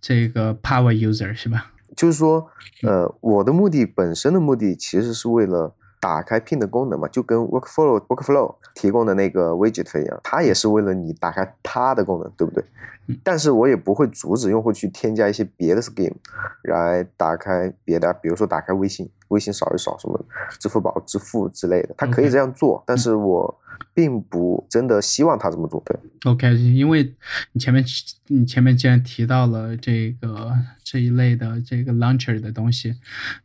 [0.00, 1.72] 这个 Power User 是吧？
[1.94, 2.48] 就是说，
[2.82, 12.64] 呃，我的目的本身的目的其实是为了打开 Pin 的功能嘛，就跟 Workflow Workflow 提供的那个 Widget 一样，它也是为了你打开它的功能，对不对？
[13.24, 16.12] 但是我也不会阻止用户去添加一些别的 scheme
[16.64, 20.20] 来打开别的，比如说打开微信，微信扫一扫什么，
[20.60, 23.58] 支付宝支付之类的，它可以这样做，但是我
[23.98, 25.82] 并不真的希望他这么做。
[25.84, 25.98] 对
[26.30, 27.12] ，OK，因为
[27.50, 27.84] 你前面
[28.28, 32.94] 你前面既然提到了这个这一类的这个 launcher 的东西，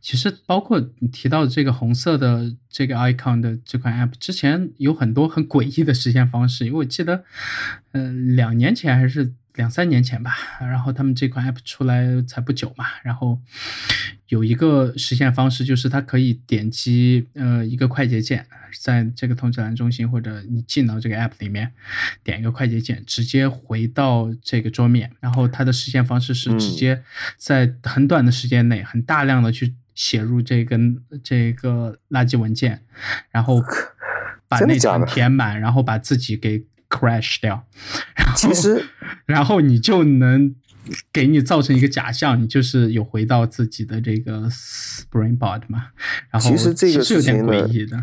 [0.00, 7.24] 其实包括你提到的这个红色的这个 icon 的这款 app，之前有很多很诡异的实现方式，因为我记得，
[7.90, 9.32] 呃，两年前还是。
[9.54, 13.40] 两三年前吧，然后他们这款 app 出来才不久嘛，然后
[14.26, 18.44] 有一个实现方式，就是它可以点击呃一个快捷键，
[18.82, 21.70] 在这个通知栏中心或者你进到这个 app 里面，
[22.24, 27.04] 点一个快捷键，直接回到这个桌面，然后它的实现方式是直接
[27.36, 32.82] 在很短的时间内，很大量的去写入这根这个垃圾文件，
[33.30, 33.62] 然后
[34.48, 36.64] 把内存填满，然后把自己给。
[36.94, 37.66] Crash 掉，
[38.36, 38.86] 其实，
[39.26, 40.54] 然后你就能
[41.12, 45.88] 给你造成一个假象，你就是有回到自己的这个 Springboard 嘛。
[46.30, 48.00] 然后其实这个是有点诡异的。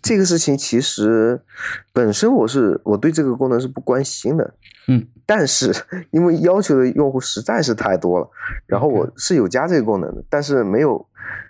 [0.00, 1.42] 这个事情其实
[1.92, 4.54] 本身我是我对这个功能是不关心的，
[4.86, 5.74] 嗯，但是
[6.12, 8.30] 因为要求的用户实在是太多了，
[8.66, 11.04] 然后我是有加这个功能的，但是没有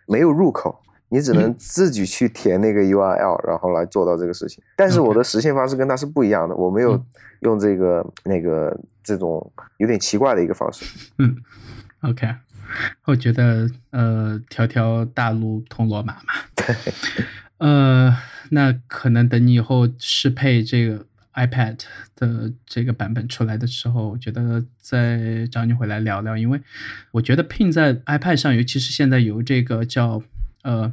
[0.07, 0.83] 没有入口。
[1.11, 4.63] 你只能自己去填那个 URL，然后来做到这个事情。
[4.77, 7.03] 但是我的实现方式跟它是不一样的，我没有
[7.41, 10.85] 用这个那个这种有点奇怪的一个方式。
[11.19, 11.35] 嗯
[12.03, 12.29] ，OK，
[13.07, 16.23] 我觉得呃，条条大路通罗马嘛。
[16.55, 16.77] 对。
[17.57, 18.15] 呃，
[18.51, 21.79] 那可能等你以后适配这个 iPad
[22.17, 26.61] 的这个版本出来的时候，我觉得再找你回来聊聊，因为
[27.13, 30.23] 我觉得 Pin 在 iPad 上，尤其是现在有这个叫。
[30.63, 30.93] 呃，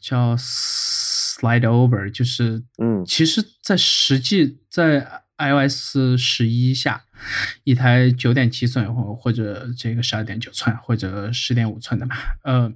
[0.00, 7.04] 叫 slide over，就是嗯，其实，在实际在 iOS 十一下，
[7.64, 12.72] 一台九点七寸或或者这个十二点九寸或者十点五寸的嘛，呃，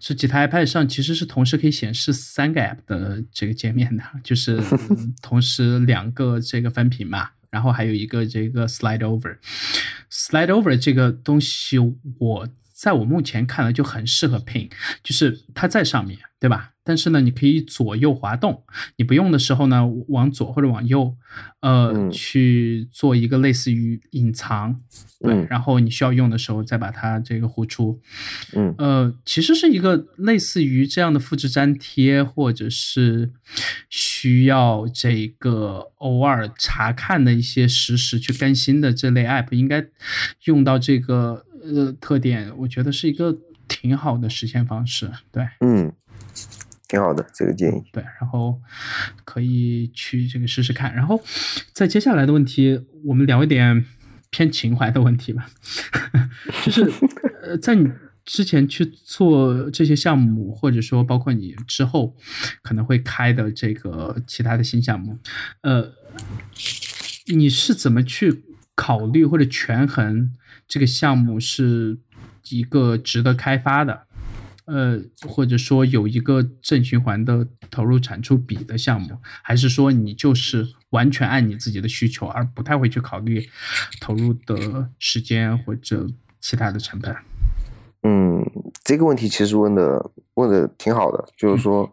[0.00, 4.60] 这几台 iPad 上其实是同时可以显示三个 app 的这个界面的，就是
[5.22, 11.78] 同时两个这个分屏嘛，然后还有一个这个 slide over，slide over 这个东西
[12.18, 12.48] 我。
[12.78, 14.70] 在我目前看来就很适合 Pin，
[15.02, 16.74] 就是它在上面对吧？
[16.84, 18.62] 但是呢，你可以左右滑动，
[18.96, 21.16] 你不用的时候呢，往左或者往右，
[21.60, 24.80] 呃，去做一个类似于隐藏，
[25.20, 28.00] 对，然后你需要用的时候再把它这个呼出，
[28.54, 33.32] 嗯，呃，其实是一个类似于这样的复制粘贴，或者是
[33.90, 39.84] 需要这个偶尔查看的一些实时去更新的这类 App，应该
[40.44, 41.44] 用到这个。
[41.62, 43.36] 呃，特点我觉得是一个
[43.66, 45.92] 挺好的实现方式，对，嗯，
[46.88, 48.60] 挺好的这个建议，对，然后
[49.24, 51.20] 可以去这个试试看，然后
[51.72, 53.84] 在接下来的问题，我们聊一点
[54.30, 55.50] 偏情怀的问题吧，
[56.64, 56.90] 就是
[57.42, 57.90] 呃，在你
[58.24, 62.14] 之前去做这些项目，或者说包括你之后
[62.62, 65.18] 可能会开的这个其他的新项目，
[65.62, 65.92] 呃，
[67.34, 68.44] 你是怎么去
[68.74, 70.32] 考虑或者权衡？
[70.68, 71.96] 这个项目是
[72.50, 74.02] 一个值得开发的，
[74.66, 83.48] 呃，或者说有一个正循环的投入产出比的项目，还是说你就是完全按你自己的需求，而不太会去考虑
[84.00, 86.06] 投入的时间或者
[86.40, 87.16] 其他的成本。
[88.02, 88.44] 嗯，
[88.84, 91.90] 这个问题其实问的问的挺好的，就是说，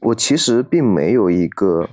[0.00, 1.88] 我其实并没有一个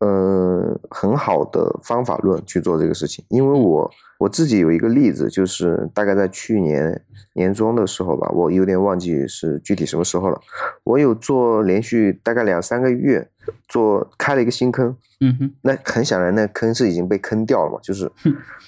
[0.00, 7.04] 呃很好的方法论去做这个事情，因为我我自己有一个例子，就是大概在去年
[7.34, 10.40] 年中的时候吧，我有点忘记是具体什么时候了，
[10.84, 13.28] 我有做连续大概两三个月
[13.68, 18.10] 做开了一个新坑，嗯哼，那很显然那坑是已经被坑掉了嘛，就是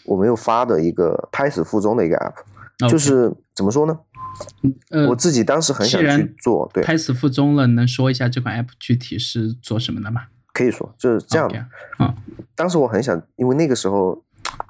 [0.05, 2.35] 我没有发的一个胎死腹中的一个 app。
[2.89, 3.99] 就是怎么说呢？
[4.91, 7.67] 呃，我自己当时很想去做，对，胎死腹中了。
[7.67, 10.27] 能说一下这款 app 具体是做什么的吗？
[10.53, 11.59] 可以说，就是这样的。
[11.97, 12.15] 啊，
[12.55, 14.23] 当时我很想，因为那个时候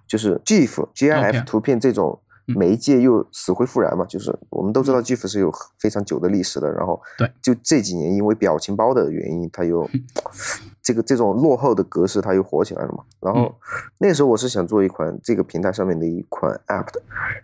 [0.08, 2.18] 就是 GIF、GIF 图片这种。
[2.56, 9.86] 媒介又死灰复燃嘛，就是我们都知道 GIF 是有非常久的历史的，然后对，就这几年因为表情包的原因，它又
[10.82, 13.04] 这个这种落后的格式它又火起来了嘛。
[13.20, 13.54] 然后
[13.98, 17.02] 那时候我是想做一款这个平台上面的一款 App 的，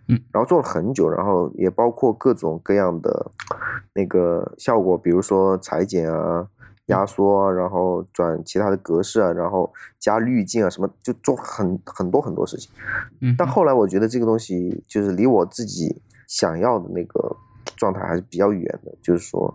[0.08, 3.30] 嗯，然后做了很久，然后也包括各种各样的
[3.92, 6.48] 那个效果，比如说裁剪啊。
[6.86, 12.70] 压缩，然后转其他的格式啊，然后加滤镜啊，什么就做很很多很多事情。
[13.20, 17.36] 嗯，但后来我觉得这个东西就是离我自己想要的那个
[17.76, 18.94] 状态还是比较远的。
[19.02, 19.52] 就是说，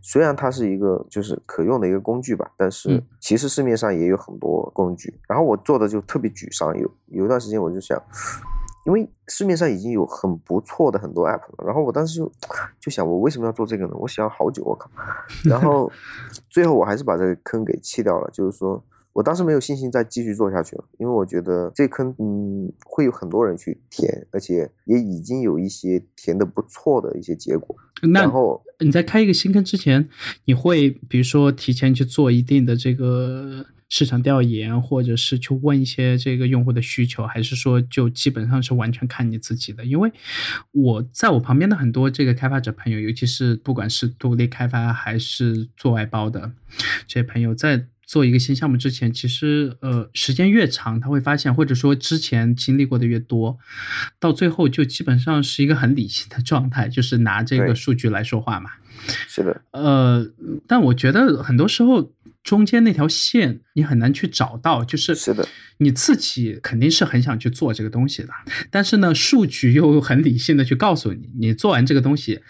[0.00, 5.12] 虽然它是一个就是可用的一个工具吧，但是其实市面上也有很多工具。
[5.28, 8.00] 然后我做的就特别沮丧，有有一段时间我就想。
[8.88, 12.32] 因为市面上已经有很不错的很多 app 了，然后我当时就
[12.80, 13.92] 就想，我为什么要做这个呢？
[13.96, 14.90] 我想了好久，我靠，
[15.44, 15.92] 然后
[16.48, 18.30] 最后我还是把这个坑给弃掉了。
[18.32, 18.82] 就是说
[19.12, 27.76] 我当时没有信心再继续做下去了，因为我觉得这坑嗯会有很多人去填，而且也已经有一些填的不错的一些结果。
[28.14, 30.08] 然后你在开一个新坑之前，
[30.46, 33.66] 你会比如说提前去做一定的这个。
[33.88, 39.84] 市场调研，或者是去问一些这个用户的需求，还是说就基本上是完全看你自己的？
[39.84, 40.12] 因为
[40.72, 46.52] 我在我旁边的很多这个开发者朋友，尤其是不管是独立开发还是做外包的
[47.06, 53.58] 这些朋友，在做一个新项目之前，其实呃时间越长，他会发现，或者说之前经历过的越多，
[54.20, 58.70] 到最后就基本上是一个很理性的状态，就是拿这个数据来说话嘛。
[59.26, 59.62] 是的。
[59.70, 60.26] 呃，
[60.66, 62.12] 但我觉得很多时候。
[62.48, 65.46] 中间那条线你很难去找到，就是是的，
[65.76, 68.30] 你自己肯定是很想去做这个东西的，
[68.70, 72.40] 但是呢，数据又很理性的去告诉你，你做完这个东西，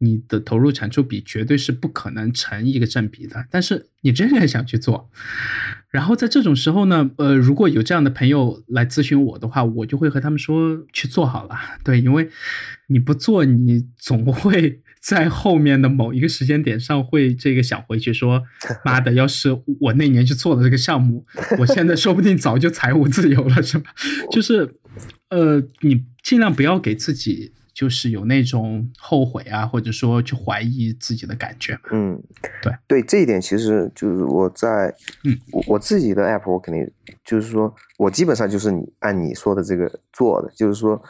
[0.00, 5.10] 你的投入产出比绝对是不可能成一个正比的，但是你仍然想去做。
[5.88, 12.28] 然后在这种时候呢，呃，如果有这样的朋友来咨询我的话，我就会和他们说去做好了，对，因为
[12.88, 14.82] 你不做，你总会。
[15.06, 18.42] 在后面的某一个时间点上，会这个想回去说：
[18.84, 21.24] “妈的，要是我那年去做的这个项目，
[21.60, 23.92] 我现在说不定早就财务自由了，是吧？”
[24.32, 24.74] 就是，
[25.28, 31.78] 呃，你尽量不要给自己就是有那种后悔啊，或者说去怀疑自己的感觉。
[31.92, 32.20] 嗯，
[32.60, 34.92] 对对，这一点其实就是我在，
[35.22, 36.84] 嗯，我我自己的 app，我肯定
[37.24, 41.00] 就是说我基本上就是你按你说的这个做的，就是说，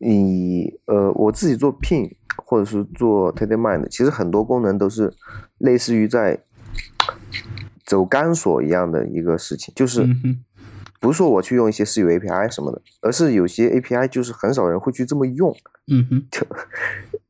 [0.00, 2.10] 你呃，我自己做 pin。
[2.42, 5.12] 或者是做 t e d e mind，其实很多功能都是
[5.58, 6.40] 类似于在
[7.84, 10.04] 走钢索一样的一个事情，就是
[11.00, 15.54] 不是说我去用一些私有 API 什么的，而是有些 API 就是很少人会去这么用，
[15.88, 16.26] 嗯哼，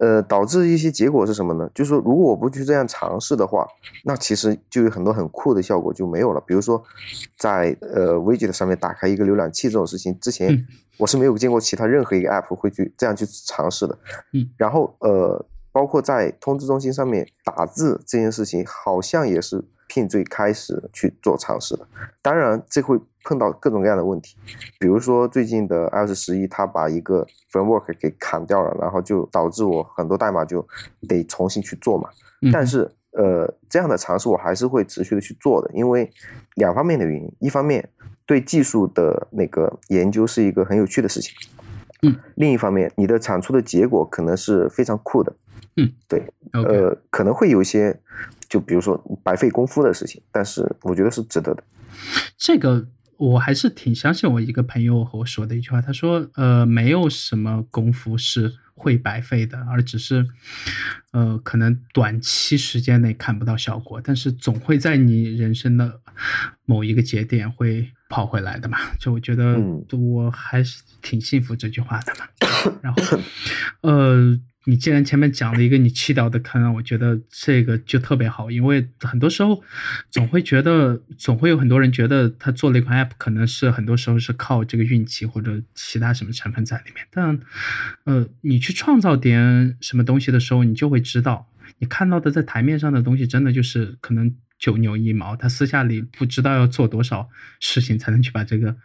[0.00, 1.70] 呃，导致一些结果是什么呢？
[1.72, 3.66] 就是说，如果我不去这样尝试的话，
[4.04, 6.42] 那其实就有很多很酷的效果就没有了。
[6.44, 6.82] 比如说，
[7.38, 10.66] 在呃 Widget 上面打开一个浏览器这种事情，之前。
[10.98, 13.98] 我是没有见过其他任何一个 app 会去这样去尝试的，
[14.34, 15.42] 嗯，然后呃，
[15.72, 21.88] 包括在通知中心上面打字这件事情，好像也是 Pin 最开始去做尝试的。
[22.20, 24.36] 当然，这会碰到各种各样的问题，
[24.78, 30.66] 比如说最近的 iOS 十一，它把一个 framework 给砍掉了，然后就导致我很多代码就
[31.08, 32.08] 得重新去做嘛。
[32.52, 36.10] 但是呃，这样的尝试我还是会持续的去做的，因为
[36.54, 37.88] 两方面的原因，一方面。
[38.26, 41.34] 对技术的那个研究是一个很有趣的事情，
[42.02, 45.34] 嗯，另一方面，你的产出的结果可能是非常酷的，
[45.76, 47.98] 嗯，对，呃，可能会有一些，
[48.48, 51.64] 就比如说白费功夫的事情，但是我觉得是值得的。
[52.38, 52.86] 这个
[53.20, 58.54] 我还是挺相信我一个朋友和我说的一句话，他说，呃，没有什么功夫是。
[58.82, 60.26] 会白费的，而只是，
[61.12, 66.00] 呃，可能短期时间内看不到效果，但是总会在你人生的
[66.64, 68.78] 某一个节点会跑回来的嘛。
[68.98, 69.60] 就我觉得，
[69.92, 72.26] 我还是挺信服这句话的嘛。
[72.80, 73.20] 然后，
[73.82, 79.62] 呃，你既然前面讲了一个你弃掉的坑，我觉得这个就特别好，因为很多时候
[80.10, 87.06] 总会觉得，总会有很多人觉得他做了一款 app，可能是很多时候是靠这个运气或者其他什么成分在里面。
[87.10, 87.40] 但，
[88.04, 91.48] 呃，你去创造点什么东西的时候，你就会知道，
[91.78, 97.30] 你看到的在台面上的东西，真的就是可能九牛一毛，他私下里不知道要做多少
[97.60, 98.76] 事情才能去把这个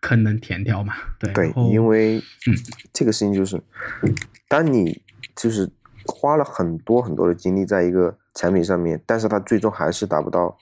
[0.00, 0.94] 坑能填掉嘛？
[1.20, 2.56] 对对，因为嗯，
[2.92, 3.62] 这个事情就是，
[4.48, 5.00] 当你
[5.36, 5.68] 就是
[6.06, 10.56] 花了很多很多的精力在一个产品上面，但是它最终还是达不到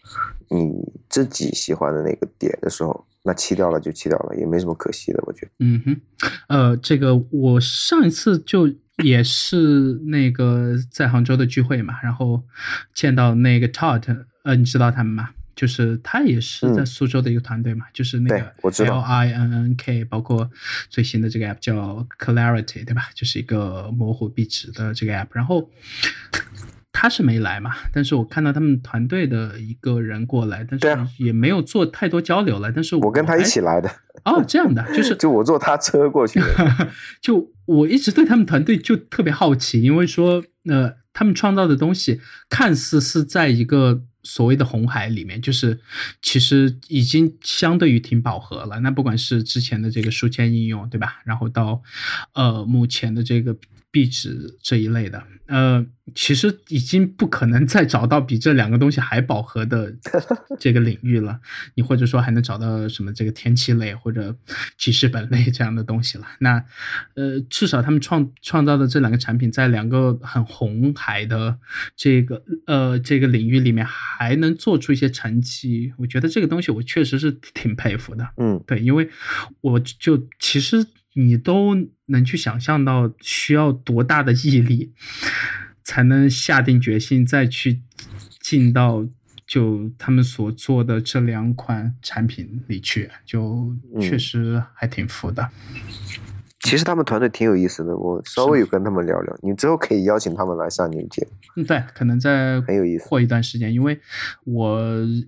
[0.48, 0.74] 你
[1.08, 5.52] 自己喜欢的那个点的时候，那弃掉了就弃掉了，也没什么可惜的，我觉得。
[5.58, 6.00] 嗯哼，
[6.48, 8.68] 呃，这个我上一次就
[9.04, 12.42] 也是那个在杭州的聚会嘛，然后
[12.94, 15.30] 见到那个 Todd，呃，你知道他们吗？
[15.59, 18.54] 就是他也是在苏州的一个团队嘛，就是那个
[18.84, 20.48] L I N N K，包括
[20.88, 23.09] 最新的这个 app 叫 Clarity，对吧？
[23.12, 25.26] 就是一个模糊壁纸的这个 app。
[25.32, 25.68] 然后
[26.92, 30.86] 他是没来嘛，但是我看到他们团队的一个人过来，但是
[31.24, 32.70] 也没有做太多交流了。
[32.70, 33.90] 但是我跟他一起来的
[34.24, 36.46] 哦，这样的就是 就我坐他车过去的。
[37.20, 44.04] 就我一直对他们团队就特别好奇，因为说呃，他们创造的东西看似是在一个。
[44.28, 45.80] 所谓的红海里面，就是
[46.20, 48.78] 其实已经相对于挺饱和了。
[48.80, 51.22] 那不管是之前的这个书签应用，对吧？
[51.24, 51.82] 然后到
[52.34, 53.56] 呃目前的这个。
[53.91, 59.95] 壁纸这一类的，呃，其实已经不可能再找到比这两个东西还饱和的
[60.61, 61.41] 这个领域了。
[61.74, 64.36] 你或者说还能找到什么这个天气类或者
[64.76, 66.26] 记事本类这样的东西了？
[66.41, 66.62] 那，
[67.14, 71.59] 呃，至少他们创创造的这两个产品，在两个很红海的
[71.97, 78.28] 这个呃这个领域里面还能做出一些成绩，我觉得这个东西我确实是挺佩服的。
[78.36, 79.09] 嗯，对，因为
[79.62, 80.86] 我就其实。
[81.14, 81.74] 你都
[82.06, 84.92] 能去想象到需要多大的毅力，
[85.82, 87.80] 才能下定决心再去
[88.40, 89.06] 进到
[89.46, 95.50] 就他们所做的这两款产品里去，就确实还挺服的。
[96.61, 101.30] 其实他们团队挺有意思的，我稍微有跟他们聊聊，你之后可以邀请他们来上你的节目。
[101.56, 103.09] 嗯，对，可能在很有意思。
[103.09, 103.98] 过一段时间，因为
[104.44, 104.80] 我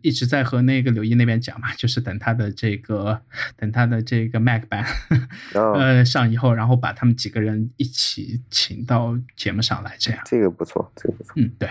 [0.03, 3.21] 一直在和那个刘毅那边讲嘛，就是等他的这个，
[3.57, 4.85] 等他的这个 Mac 版，
[5.55, 10.21] 呃，上以后，然后把他们几个人一起请到节目上来，这样。
[10.25, 11.33] 这个不错，这个不错。
[11.37, 11.69] 嗯，对。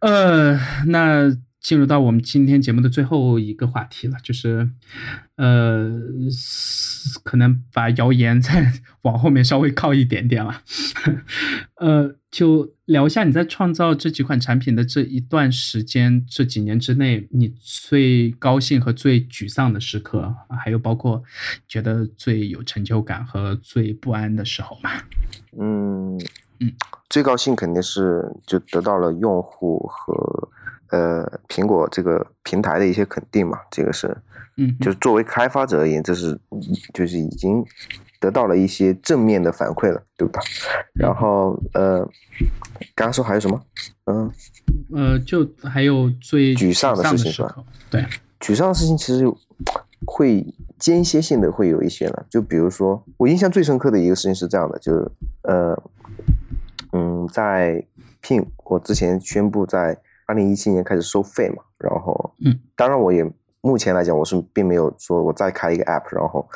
[0.00, 1.36] 呃，那。
[1.62, 4.68] 进入到我们今天节目的最后一个话题了，就是，
[5.36, 5.88] 呃，
[7.22, 10.60] 可能把谣言再 往后面稍微靠一点点了，
[11.78, 20.34] 呃，就聊一下你在创造这几款产品的这一段时间，这几年之内，你最高兴和最沮丧的时刻，
[20.64, 21.22] 还有包括
[21.68, 24.90] 觉得最有成就感和最不安的时候嘛？
[25.56, 26.18] 嗯
[26.58, 26.72] 嗯，
[27.08, 30.50] 最高兴肯定是就得到了用户和。
[30.92, 34.14] 呃，苹果这个平台的一些肯定嘛，这个是，
[34.58, 36.38] 嗯，就是作为开发者而言，这是
[36.92, 37.64] 就是已经
[38.20, 40.38] 得到了一些正面的反馈了，对吧？
[40.92, 42.06] 然后呃，
[42.94, 43.58] 刚刚说还有什么？
[44.04, 44.30] 嗯，
[44.94, 47.56] 呃，就还有最沮丧的事情是吧？
[47.90, 48.04] 对，
[48.38, 49.24] 沮丧的事情其实
[50.04, 50.44] 会
[50.78, 55.10] 间歇性的会有一些了，就比如说我印象最深刻的一个事情是这样的，就是
[55.44, 55.82] 呃，
[56.92, 57.82] 嗯，在
[58.22, 59.98] Pin 我之前宣布在。
[60.32, 63.22] 二零一七年开始收费嘛，然后，嗯，当然我也
[63.60, 66.48] 目前来讲，我是并没有说我再开一个 app，然后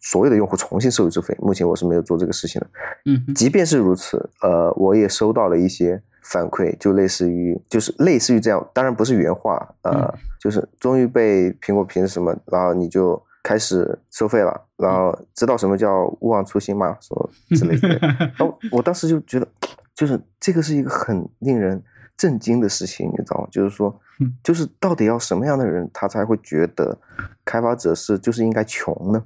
[0.00, 2.66] 所有的用户重新收一次费，目前我是没有做这个事情的。
[3.06, 16.96] 嗯，即便是如此，呃，我也收到了一些反馈，就类似于就是类似于这样，当然不是原话，呃，就是终于被苹果凭什么，然后你就开始收费了，然后知道什么叫勿忘初心吗？
[17.00, 17.88] 说之类的。
[18.38, 19.48] 然后我当时就觉得，
[19.92, 21.82] 就是这个是一个很令人。
[22.18, 23.48] 震惊的事情，你知道吗？
[23.50, 23.98] 就是说，
[24.42, 26.98] 就是到底要什么样的人，他才会觉得
[27.44, 29.24] 开发者是就是应该穷呢？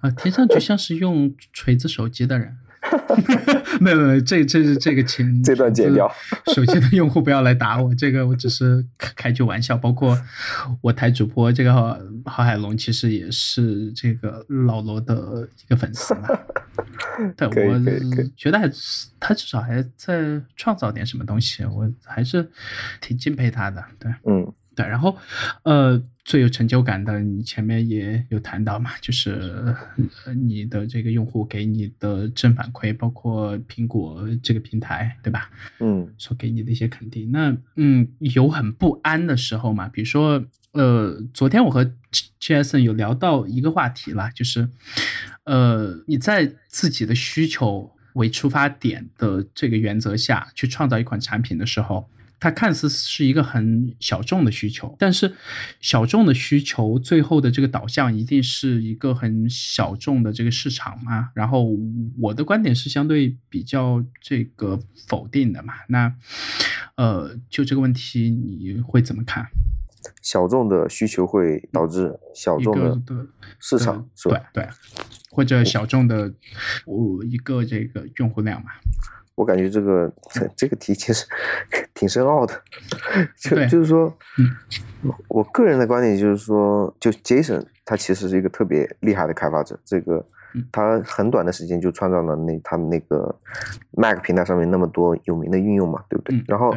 [0.00, 2.58] 啊，听上去像是用锤子手机的人。
[3.80, 6.10] 没有没有，这这是这个情 这段剪掉。
[6.54, 9.76] 手机的用户不要来打我，这个我只是开句玩笑。
[9.76, 10.18] 包括
[10.80, 11.72] 我台主播这个
[12.24, 16.28] 郝海龙，其实也是这个老罗的一个粉丝嘛。
[17.36, 17.78] 对，我
[18.36, 18.70] 觉得还
[19.18, 22.48] 他至少还在创造点什么东西，我还是
[23.00, 23.84] 挺敬佩他的。
[23.98, 24.52] 对，嗯。
[24.74, 25.16] 对，然后，
[25.64, 29.74] 呃，最有成就感的，你前面也有谈到嘛，就是
[30.46, 35.50] 你的这个用户给你的正反馈，包括苹果这个平台，对吧？
[35.80, 37.30] 嗯，所给你的一些肯定。
[37.30, 39.88] 那，嗯，有很不安的时候嘛？
[39.88, 40.42] 比如说，
[40.72, 41.92] 呃，昨天我和
[42.40, 44.68] Jason 有聊到一个话题啦，就是，
[45.44, 52.08] 呃，你在自己的需求为出发点的这个原则下去创造一款产品的时候。
[52.42, 55.32] 它看似是一个很小众的需求，但是
[55.78, 61.28] 小众的需求最后的这个导向一定是一个很小众的这个市场嘛？
[61.36, 61.68] 然后
[62.18, 65.72] 我的观点是相对比较这个否定的嘛？
[65.88, 66.12] 那
[66.96, 69.46] 呃，就这个问题你会怎么看？
[70.20, 73.28] 小众的需求会导致小众的
[73.60, 74.50] 市场，是吧？
[74.52, 74.68] 对对，
[75.30, 76.34] 或者小众的
[76.86, 78.72] 我一个这个用户量嘛？
[79.34, 80.12] 我感觉这个
[80.56, 81.26] 这个题其实
[81.94, 82.54] 挺深奥的，
[83.36, 84.12] 就就是说，
[85.28, 90.24] 我个人的观点就是说，就 Jason 他其实是一个特别厉害的开发者，这个
[90.70, 93.34] 他很短的时间就创造了那他们那个
[93.92, 96.44] Mac 平台上面那么多有名的应用嘛，对不对？
[96.46, 96.74] 然后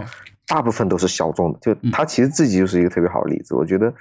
[0.47, 3.53] 大部分都是小众的，就他其实自己就是一个特别好的例子。
[3.55, 3.93] 我觉得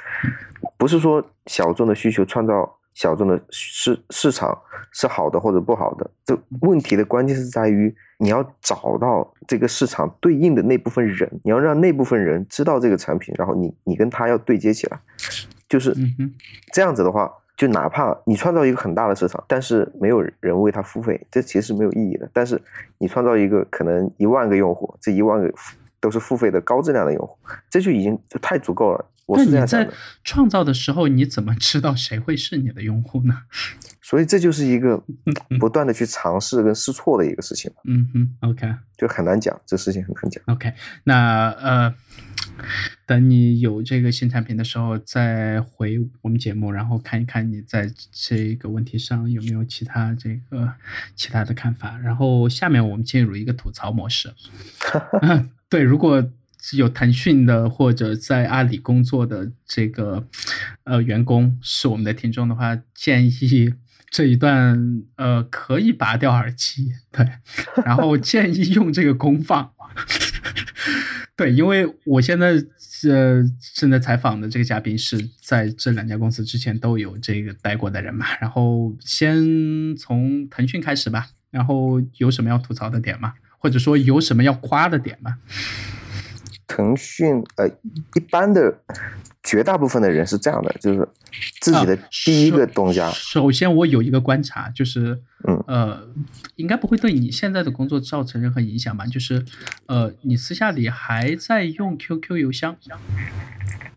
[0.76, 2.78] 不是说小众的需求创造。
[2.94, 4.56] 小众的市市场
[4.92, 14.98] 是好的或者不好的，这问题的关键是在于你要找到这个市场对应的那部分人，你要让那部分人知道这个产品，然后你你跟他要对接起来，
[15.68, 15.94] 就是
[16.72, 22.30] 这样子的话，就哪怕你创造一个很大的市场，但是没有人为他付费，这其实是没有意义的。
[22.32, 22.60] 但是
[22.98, 25.52] 你创造一个可能一万个用户，这一万个
[25.98, 27.36] 都是付费的高质量的用户，
[27.68, 29.04] 这就已经就太足够了。
[29.26, 29.88] 那你在
[30.22, 33.42] 创造的时候，你怎么知道谁会是你的用户呢？
[34.02, 35.02] 所以这就是一个
[35.58, 37.72] 不断的去尝试跟试错的一个事情。
[37.84, 40.44] 嗯哼，OK，就很难讲，这事情很难讲。
[40.46, 40.70] OK，
[41.04, 41.94] 那呃，
[43.06, 50.70] 等你有这个新产品的时候，再回我们节目，然后看一看你在这个问题上有没有其他这个
[51.16, 51.96] 其他的看法。
[51.96, 54.30] 然后下面我们进入一个吐槽模式。
[55.70, 56.22] 对，如果。
[56.72, 60.26] 有腾讯的或者在阿里工作的这个
[60.84, 63.74] 呃员工是我们的听众的话，建议
[64.10, 67.28] 这一段呃可以拔掉耳机，对，
[67.84, 69.72] 然后建议用这个功放，
[71.36, 72.52] 对，因为我现在
[73.10, 83.34] 呃正在采访的这个嘉宾是在这两家公司之前都有这个待过的人嘛，然后先从腾讯开始吧，然后有什么要吐槽的点吗？
[83.58, 85.38] 或者说有什么要夸的点吗？
[86.66, 87.68] 腾讯呃，
[88.14, 88.78] 一般的
[89.42, 91.08] 绝大部分的人是这样的，就是
[91.60, 93.10] 自己的第一个东家。
[93.10, 96.08] 首先，我有一个观察，就是嗯呃，
[96.56, 99.06] 应该不会对你现在的工作造成任何影响吧？
[99.06, 99.44] 就是
[99.86, 102.76] 呃，你私下里还在用 QQ 邮箱？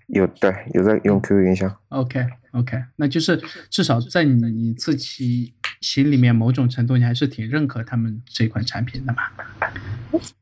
[0.08, 1.76] 有对，有在用 QQ 邮箱。
[1.90, 5.54] OK OK，那就是至少在你自己。
[5.82, 9.24] 心里面某种程度你还是挺认可他们这款产品的嘛？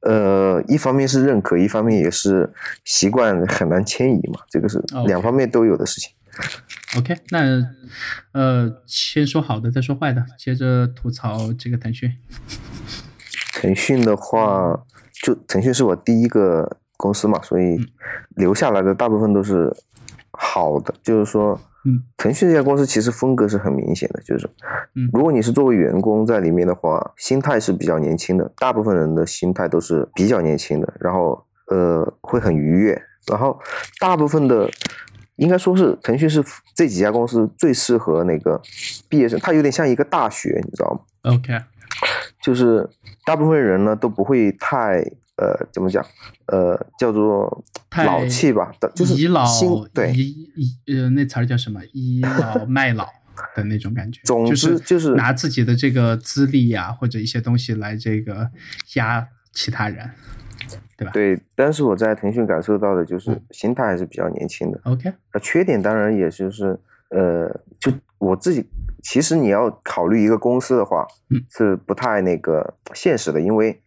[0.02, 2.53] 呃，一方面是认可，一方面也是
[2.84, 6.12] 习惯很难迁移嘛，这个是两方面都有的事情。
[6.98, 7.66] OK，那
[8.32, 12.14] 呃，先说好的，再说坏的，接着吐槽这个腾讯。
[13.53, 14.86] 腾讯的话，
[15.24, 17.78] 就腾讯是我第一个公司嘛，所以
[18.36, 19.76] 留下来的大部分都是
[20.32, 21.60] 好的，就是说。
[21.88, 24.49] 嗯，腾讯这家公司其实风格是很明显的，就是，
[24.95, 33.60] 嗯，如果你是作为员工在里面的话，心态是比较年轻的，大部分人的心态都是比较年轻的，然后呃会很愉悦，然后
[33.99, 34.68] 大部分的
[35.36, 36.44] 应该说是腾讯是
[36.74, 38.60] 这几家公司最适合那个
[39.07, 41.53] 毕业生，它有点像一个大学，你知道吗？OK，
[42.41, 42.90] 就是
[43.26, 45.06] 大部分人呢都不会太。
[45.38, 46.06] 呃，怎么讲？
[46.45, 47.64] 呃，叫做
[48.06, 49.45] 老气吧，就是倚老
[49.94, 51.82] 对倚倚呃那词儿叫什么？
[51.91, 53.06] 倚老 卖老
[53.53, 54.22] 的那种感觉。
[54.24, 58.49] 总之就是拿自己的这个资历呀，或者一些东西来这个
[58.94, 60.10] 压其他人，
[60.95, 61.12] 对吧？
[61.12, 61.38] 对。
[61.53, 64.80] 但是我在腾讯感受到的就是心态还是比较年轻的。
[64.86, 65.12] OK。
[65.34, 66.80] 那，缺点当然也就是
[67.10, 67.49] 呃，
[67.80, 68.66] 就我自己，
[69.03, 71.06] 其实你要考虑一个公司的话，
[71.49, 73.82] 是不太那个现实的，因为。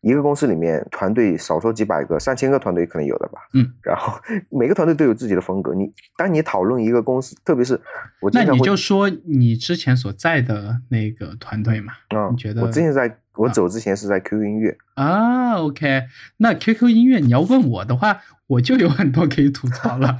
[0.00, 3.40] 一个公司里面，团队少说几百个、上千个团队可能有的吧。
[3.52, 4.12] 嗯，然后
[4.48, 5.74] 每个团队都有自己的风格。
[5.74, 7.80] 你当你讨论一个公司，特别是
[8.20, 11.94] 我，那你就说你之前所在的那个团队嘛。
[12.14, 12.62] 嗯，你觉得？
[12.62, 15.54] 我之前在我走之前是在 QQ 音乐啊。
[15.54, 16.04] OK，
[16.36, 20.16] 那 QQ 音乐你要问我的话，我就有很多可以吐槽了。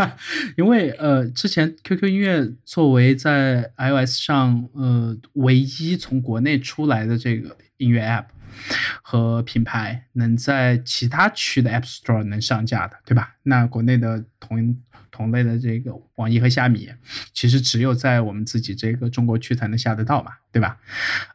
[0.56, 8.24] 因为呃，之前 QQ 音乐作为在 iOS 上呃唯一从国内出来的这个音乐 App。
[9.02, 13.34] 和品牌能在其他区的 App Store 能上架的，对吧？
[13.42, 14.76] 那国内的同
[15.10, 16.90] 同类的这个网易和虾米，
[17.32, 20.76] 其实只有在我们自己这个中国区才能下得到嘛，对吧？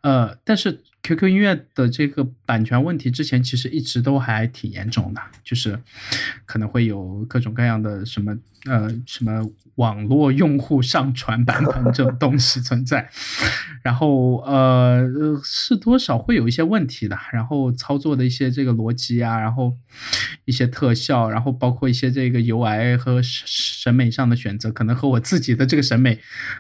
[0.02, 5.80] 呃，但是 QQ 音乐的这个版权问题，之前其实一直都还挺严重的，就是
[6.46, 13.10] 可能会有各种各样的什么呃什么网络用户上传版本这种东西存在，
[13.82, 15.10] 然后呃
[15.44, 19.74] 是多少会有一些问题的，然后操作的一些这个逻辑啊，然后
[20.44, 26.20] 一些特效，然后包括一些这个 UI 和审美上的选择，可能和我自己的这个审美，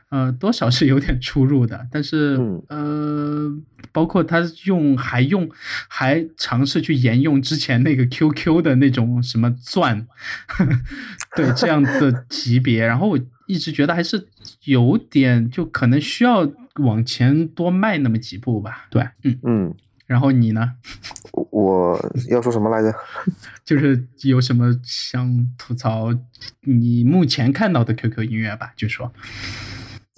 [0.09, 2.39] 呃多少是有点出入的，但是
[2.69, 3.51] 呃
[3.91, 4.19] 包括。
[4.30, 5.49] 他用还用
[5.88, 10.06] 还尝试去沿用之前那个 QQ 的那种什么钻，
[11.35, 14.27] 对这样的级别， 然后我一直觉得还是
[14.65, 18.85] 有点就可能需要往前多迈那么几步吧。
[18.91, 19.76] 对，嗯嗯。
[20.06, 20.73] 然后你呢？
[21.51, 22.93] 我要说什么来着？
[23.65, 26.10] 就是有什么想吐槽
[26.61, 28.73] 你目前看到的 QQ 音乐吧？
[28.76, 29.11] 就说。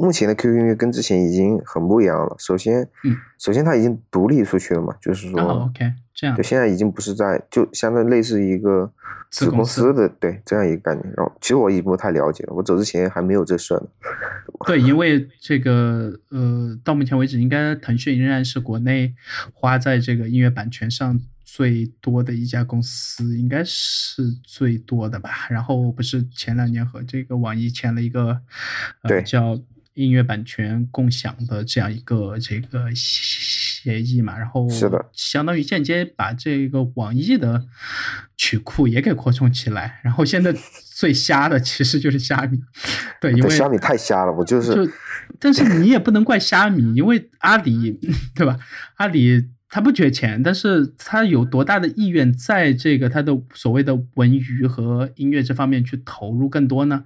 [0.01, 2.35] 目前的 QQ 音乐跟之前已经很不一样了。
[2.39, 8.91] 首先，嗯，首先它已经独立出去了嘛，就是说，OK，这样，对，现在已经不是在，就相当于类似一个
[9.29, 11.05] 子公司的，对，这样一个概念。
[11.15, 13.87] 然后，其实我已经不太了解了，我走之前还没有这事儿呢。
[14.65, 19.13] 对，因为这个，呃，到目前为止，应该腾讯仍然是国内
[19.53, 25.29] 花在这个音乐版权上最多的一家公司，应该是最多的吧。
[25.49, 28.41] 然后，不是前两年和这个网易签了一个，
[29.03, 29.59] 对，叫。
[29.93, 37.65] 音乐版权共享的这样一个这个协议嘛，然后是的，相当于间接把这个网易的
[38.37, 39.99] 曲库也给扩充起来。
[40.03, 40.55] 然后现在
[40.95, 42.61] 最瞎的 其实就是虾米，
[43.19, 44.73] 对，因为虾米太瞎了，我就是。
[44.73, 44.91] 就，
[45.39, 47.99] 但是你也不能怪虾米， 因为阿里
[48.33, 48.57] 对吧？
[48.95, 57.03] 阿里他不缺钱，但是他有多大的意愿在这个他的所谓的文娱和音乐这方面去投入更多呢？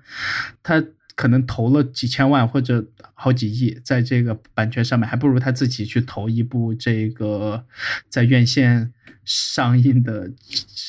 [0.61, 0.83] 他。
[1.15, 7.65] 可能投了几千万或者好几亿在这个版权上面，还不如他自己去投一部这个
[8.09, 8.93] 在院线
[9.23, 10.29] 上映的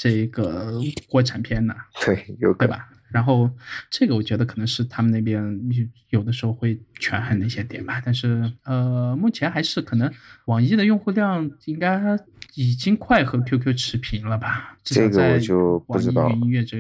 [0.02, 1.74] 这个国产片呢？
[2.04, 2.88] 对，有对吧？
[3.12, 3.48] 然后
[3.88, 5.40] 这个我觉得可能是他们那边
[6.10, 10.12] 有的时候会权衡的一些点吧，但是呃，目前还是可能
[10.46, 12.18] 网易的用户量应该
[12.56, 14.76] 已经快和 QQ 持平了吧？
[14.82, 16.28] 这个我就不知道。
[16.30, 16.78] 音乐这，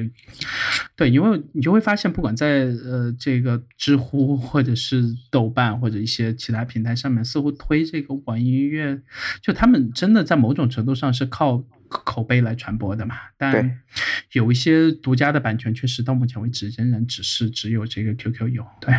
[0.96, 9.00] 对，因为你就会发现，不管在呃这个知乎或者是豆瓣或者一些其他平台上面，似乎推这个网易音乐，
[9.40, 11.62] 就他们真的在某种程度上是靠。
[11.88, 13.78] 口碑来传播的嘛，但
[14.32, 18.66] 有一些独家的版权，确实到目前为止仍然只是只有这个 QQ 有。
[18.80, 18.94] 对，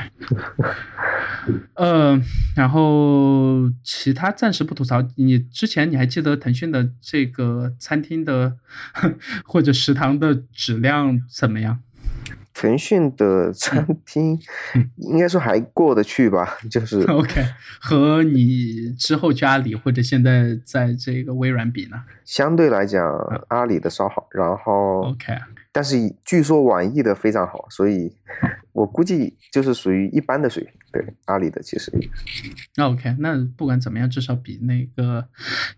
[1.75, 2.19] 呃，
[2.55, 5.05] 然后其他暂时不吐槽。
[5.15, 8.57] 你之前你还记得腾讯的这个餐厅的
[9.45, 11.81] 或者食堂的质量怎么样？
[12.59, 14.39] 腾讯的餐厅
[14.95, 17.45] 应该说还过得去吧， 就是 OK。
[17.79, 22.01] 和你之后去阿里或者现在在这个微软比呢？
[22.25, 23.05] 相对来讲，
[23.49, 25.37] 阿里的稍好，然后 OK。
[25.71, 28.11] 但是据说网易的非常好，所以
[28.71, 30.73] 我估计就是属于一般的水平。
[30.91, 31.91] 对阿里的其实，
[32.75, 35.27] 那 OK，那不管怎么样，至少比那个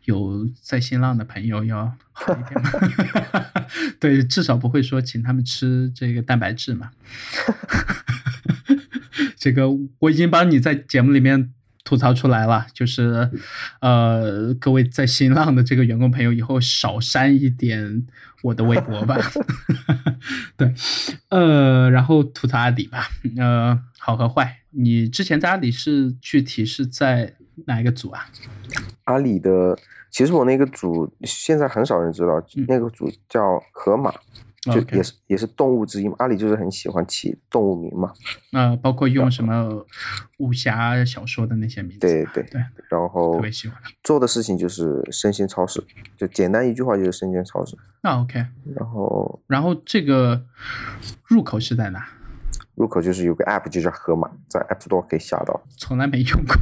[0.05, 2.71] 有在新浪的朋友要好一点嘛。
[3.99, 6.91] 对，至少不会说请他们吃这个蛋白质嘛。
[9.37, 9.67] 这个
[9.99, 11.53] 我已经帮你在节目里面。
[11.85, 13.31] 吐槽出来了，就是，
[13.79, 18.05] 呃，各位在新浪的这个员工朋友，以后少删一点
[18.43, 19.17] 我的微博吧。
[20.55, 20.71] 对，
[21.29, 27.35] 呃，然后吐槽阿里吧，呃，好和坏，你之前在阿里是具体是在
[27.65, 28.25] 哪一个组啊？
[29.05, 29.77] 阿里的，
[30.09, 34.13] 其实我那个组现在很少人知道，那个组叫河马。
[34.61, 38.11] 就也是也是动物之一嘛，阿里就是很喜欢起动物名嘛，
[38.51, 39.85] 呃，包括用什么
[40.37, 45.81] 武侠小说的那些名字，对对对，然后特别喜欢做的事情就是生鲜超市，
[46.17, 47.77] 就简单一句话就是生鲜超市。
[48.01, 50.45] 那 OK，然后然后这个
[51.25, 52.05] 入口是在哪？
[52.79, 55.61] 入口就是有个 App 就叫盒马，在 App Store 可以下到。
[55.77, 56.55] 从来没用过，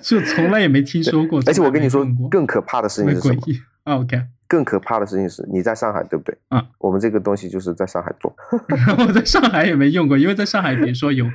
[0.00, 1.38] 就从来也没听说过。
[1.46, 3.40] 而且我跟你说，更可怕的事情是什么
[3.84, 4.22] ？OK。
[4.48, 6.36] 更可怕的事情是，你在上海，对不对？
[6.48, 8.34] 嗯，我们这个东西就是在上海做。
[9.06, 11.30] 我在上海也没用过，因为在上海，比如说有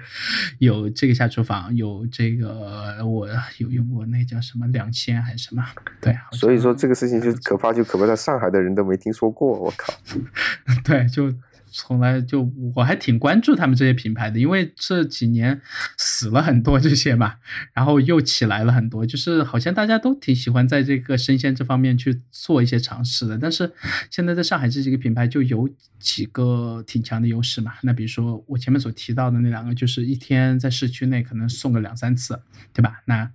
[0.58, 3.28] 有这个下厨房，有这个我
[3.60, 5.64] 有用过那叫什么两千还是什么？
[6.02, 9.60] 对，所以说这个事情就可怕，就可怕在上海的人都没听说过。
[9.60, 9.94] 我靠，
[10.84, 11.32] 对，就。
[11.78, 15.62] 从来就我还挺关注他们这些品牌的，因为这几年
[15.98, 17.36] 死了很多这些嘛，
[17.74, 23.38] 然后又起来了很多，就是好像大家都挺喜欢在这个生鲜这方面去做一些尝试的。
[23.38, 23.70] 但是
[24.10, 25.70] 现在在上海这几个品牌就有
[26.00, 27.74] 几个挺强的优势嘛。
[27.84, 32.40] 那比如说我前面所提到的那两个，就是一天在市区内可能送个两三次，
[32.74, 33.02] 对吧？
[33.06, 33.30] 那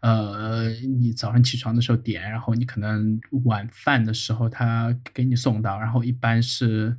[0.00, 0.68] 呃，
[0.98, 6.96] 你早上起床的时候点，然后你可能晚饭的时候他给你送到，然后一般是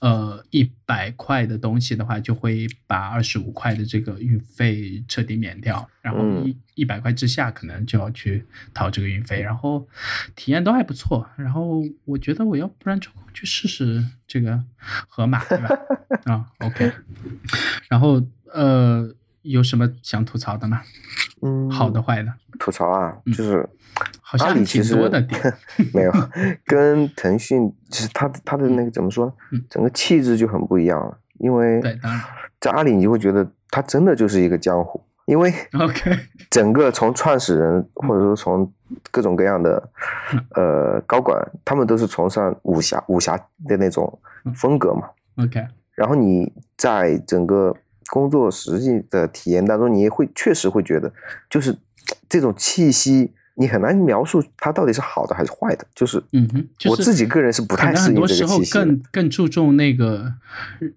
[0.00, 9.86] 呃一百块的东西的话，就会把二十五块的这个运费彻底免掉，然后一一百块之下可能就要去掏这个运费，然后
[10.34, 14.62] 体验都还不错，然后我觉得我要不然就去试试这个
[15.08, 15.68] 盒马，对吧？
[16.32, 16.92] 啊，OK，
[17.88, 19.12] 然后呃，
[19.44, 20.82] 有什么想吐槽的吗？
[21.42, 23.68] 嗯，好的坏的，吐槽啊，就是
[24.20, 25.40] 好像挺多的点，
[25.92, 26.12] 没有，
[26.64, 29.60] 跟腾讯其实它它的那个怎么说呢？
[29.70, 32.22] 整个气质就很不一样了，因为对，当然
[32.60, 36.18] 在阿里你就会觉得它真的就是一个江湖，因为 OK，
[36.48, 38.72] 整个从创始人或者说从
[39.10, 39.90] 各种各样的
[40.54, 44.18] 呃高管，他们都是崇尚武侠武侠的那种
[44.54, 47.74] 风格嘛，OK，然后你在整个
[48.10, 51.12] 工作实际的体验当中，你也会确实会觉得，
[51.48, 51.76] 就是
[52.28, 55.86] 这种气息，你很难描述它到底是好的还是坏的。
[55.94, 58.42] 就是，嗯哼，我自己个人是不太适应这个气息。
[58.42, 60.34] 很多时候更更注重那个，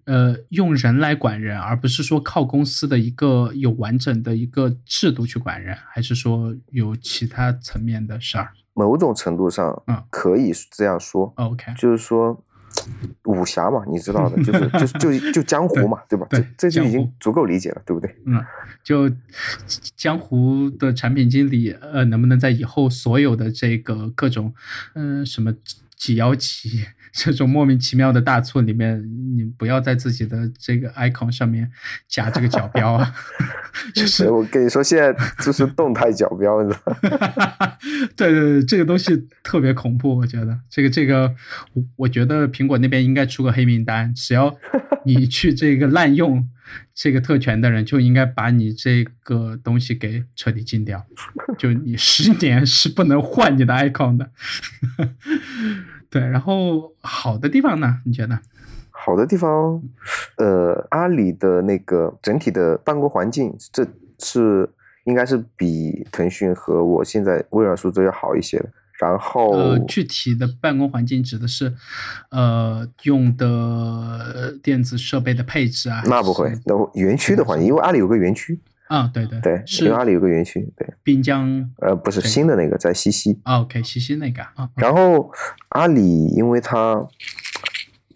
[0.06, 8.50] 呃，用人来管人，而不是说靠公司的一个有完整的一个制度去管人，还是说有其他层面的事儿。
[8.74, 11.34] 某种程度上，嗯，可以这样说。
[11.38, 12.44] OK，就是说。
[13.24, 14.68] 武侠嘛，你知道的，就是
[15.00, 16.26] 就就就江湖嘛，对吧？
[16.30, 18.16] 对，这就已经足够理解了，对不对？
[18.26, 18.44] 嗯，
[18.84, 19.10] 就
[19.96, 24.54] 江湖的产品经理，呃，能不能在以后所有的这个各种，
[24.96, 25.54] 嗯，什么
[25.96, 29.04] 几幺几这种莫名其妙的大促里面，
[29.36, 31.72] 你不要在自己的这个 icon 上面
[32.08, 33.14] 加这个角标啊。
[33.94, 36.98] 就是我跟你说，现在就是动态角标，你知道？
[38.16, 41.36] 对对对，这个东西特别恐怖，我觉得这个这个，
[41.74, 44.58] 我我觉得苹果那边应该出个黑名单，只要
[45.06, 46.50] 你 去这个滥用
[46.94, 51.06] 这个特权的人，就应该把你这个东西给彻底禁掉，
[51.58, 54.32] 就你十年是不能换你的 icon 的。
[56.10, 58.02] 对，然后好的地方呢？
[58.06, 58.40] 你觉得？
[58.92, 59.82] 好的地方，
[60.38, 63.88] 呃，阿里的那个整体的办公环境，这
[64.20, 64.68] 是
[65.06, 68.70] 应该是比腾讯和我现在微软数字要好一些的。
[69.00, 71.72] 然后，呃，具体的办公环境指的是，
[72.32, 76.02] 呃，用的电子设备的配置啊？
[76.08, 78.60] 那不会，那园区的环境，因为阿里有个园区。
[78.88, 80.88] 啊，对对对，因为阿里有个园区，对。
[81.04, 81.70] 滨江？
[81.80, 83.40] 呃，不是新的那个，在西溪。
[83.44, 84.70] OK，西溪那个啊。
[84.76, 85.32] 然后
[85.70, 87.08] 阿里，因为他。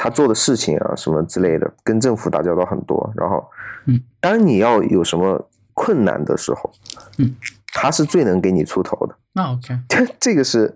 [0.04, 3.14] 他做的事情啊，什么之类的，跟政府打交道很多。
[3.16, 3.48] 然后，
[3.86, 6.74] 嗯，当你要有什么困难的时候，
[7.20, 7.36] 嗯，
[7.74, 9.16] 他是最能给你出头的。
[9.34, 9.80] 那 OK，
[10.20, 10.76] 这个是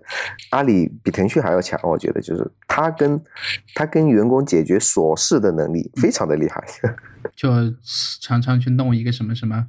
[0.50, 3.22] 阿里比腾讯还要强，我觉得就是他跟
[3.74, 6.64] 他跟员工解决琐事的能力非常的厉害。
[7.34, 7.50] 就
[8.20, 9.66] 常常去弄一个什么什么，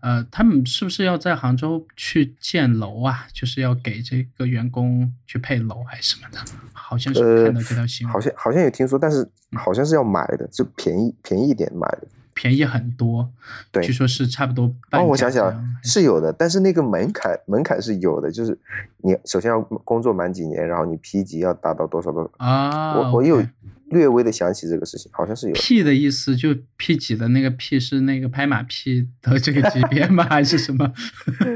[0.00, 3.26] 呃，他们是不是要在杭州去建楼啊？
[3.32, 6.38] 就是要给这个员工去配楼还是什么的？
[6.72, 9.26] 好像是看到这条新闻，好像好像有听说，但是
[9.56, 12.06] 好像是要买的，就便宜便宜一点买的。
[12.38, 13.28] 便宜很多，
[13.72, 14.72] 对，据说是差不多。
[14.92, 15.52] 哦，我想想，
[15.82, 18.56] 是有的，但是那个门槛门槛是有的，就是
[18.98, 22.96] 你首先要工作满几年，然后你 P 级要达到多少多少啊？
[22.96, 23.44] 我我有
[23.90, 25.54] 略微的想起这个事情，好像是有。
[25.54, 30.24] P 的意思就 P 几的那个 P 是那个拍马屁的这个级别吗？
[30.30, 30.92] 还是什么？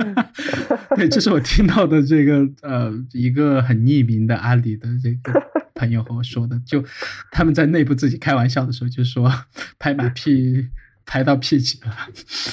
[0.96, 5.42] 对，这是我听到的这个呃一个很匿名的阿里的这个
[5.74, 6.84] 朋友和我说的，就
[7.30, 9.32] 他们在内部自己开玩笑的时候就说
[9.78, 10.68] 拍马屁。
[11.12, 11.94] 拍到 P 级了，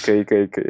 [0.05, 0.65] 可以可以可以，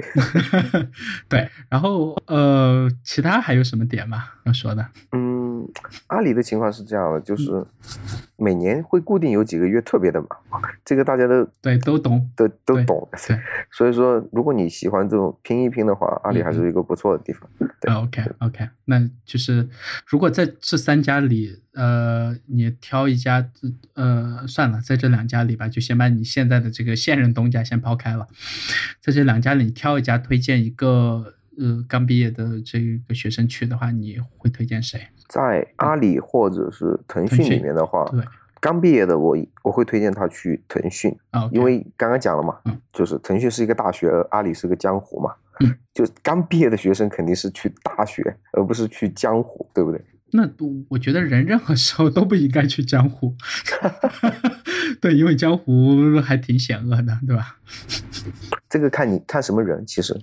[1.27, 4.25] 对，然后呃，其他还有什么点吗？
[4.43, 4.85] 要说的？
[5.11, 5.67] 嗯，
[6.05, 7.65] 阿里的情况是这样的，就是
[8.35, 13.39] 每年会固定有几个月特别的忙，这个大家都对都懂，都都懂，对。
[13.71, 17.49] 所以说，如果你喜欢这种拼一拼的话，阿里还是一个不错的地方。
[17.81, 19.69] 对，OK OK，那就是
[20.05, 21.61] 如果在这三家里。
[21.79, 23.49] 呃，你挑一家，
[23.93, 28.27] 呃，算了，在这两家里吧，就先把你现在的这个现任东家先抛开了，
[28.99, 34.99] 在这两家里挑一家，推荐一个，呃，刚毕业的这个学生去的话，你会推荐谁？
[35.29, 38.21] 在阿里或者是腾讯里面的话，对，
[38.59, 50.01] 刚毕业的我我会推荐他去腾讯啊，因为刚刚讲了嘛，嗯，就是腾讯是一个大学，阿里是个江湖嘛，嗯，就刚毕业的学生肯定是去大学，而不是去江湖，对不对？
[50.31, 53.35] 那不，我觉得人任何时候都不应该去江湖，
[55.01, 57.57] 对，因为江湖还挺险恶的，对吧？
[58.69, 60.15] 这个看你看什么人，其实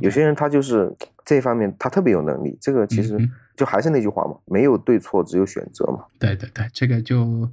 [0.00, 0.90] 有些人他就是
[1.24, 3.18] 这方面他特别有能力，这个其实
[3.56, 6.04] 就还是那句话嘛，没有对错，只有选择嘛。
[6.18, 7.50] 对对对，这个就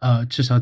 [0.00, 0.60] 呃，至少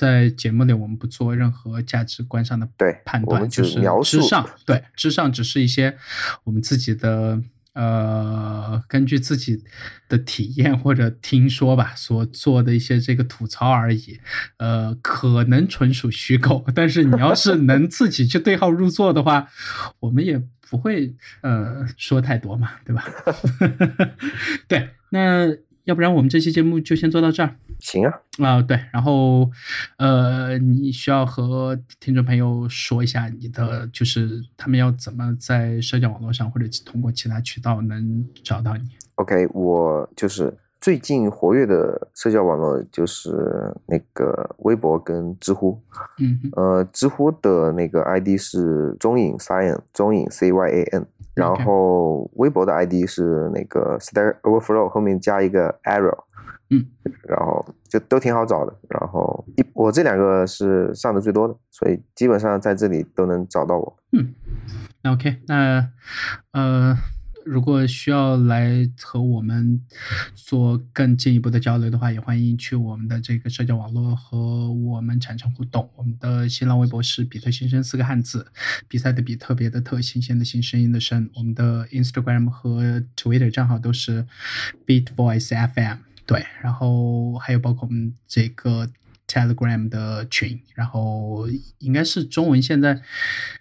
[0.00, 5.96] 在节目里我们不做任何价值观上的对判断，就是描述之上，对之上只是一些
[6.44, 7.40] 我们自己的。
[7.76, 9.62] 呃，根据自己
[10.08, 14.18] 的体验或者听说吧，所做的一些这个吐槽而已，
[14.56, 16.64] 呃，可能纯属虚构。
[16.74, 19.48] 但是你要是能自己去对号入座的话，
[20.00, 23.04] 我们也不会呃说太多嘛，对吧？
[24.66, 25.46] 对，那
[25.86, 27.56] 要不然我们这期节目就先做到这儿。
[27.78, 29.50] 行啊，啊对，然后
[29.98, 38.88] 呃，你需要和听众朋友说一下你的，就是他们要怎么在社交网络上或者通过其他渠道能找到你。
[39.16, 40.52] OK，我就是
[40.86, 45.82] 最近活跃的社交网络就是那个微博跟知乎。
[46.20, 51.04] 嗯呃，知乎的那个 ID 是中影 Cyan，中影 C Y A N，
[51.34, 56.16] 然后微博的 ID 是那个 Stack Overflow 后面加一个 arrow，
[56.70, 56.86] 嗯，
[57.24, 58.72] 然后就都挺好找的。
[58.88, 63.96] 然后一我这两个是上的最多的，所以基本上在这里都能找到我。
[64.12, 64.32] 嗯，
[65.02, 65.90] 那 OK，那
[66.52, 66.96] 呃，
[67.46, 69.80] 如果需要来和我们
[70.34, 75.88] 做更进一步的交流的话，也欢迎去我们的这个社交网络和我们产生互动。
[75.94, 78.48] 我们的新浪微博是比特新生四个汉字，
[78.88, 81.30] 比赛的比，特别的特，新鲜的新，声音的声。
[81.34, 84.26] 我们的 Instagram 和 Twitter 账号都是
[84.84, 85.98] Beat Voice FM。
[86.26, 88.88] 对，然后还有包括我们这个
[89.26, 91.48] Telegram 的群，然后
[91.78, 93.00] 应该是中文现在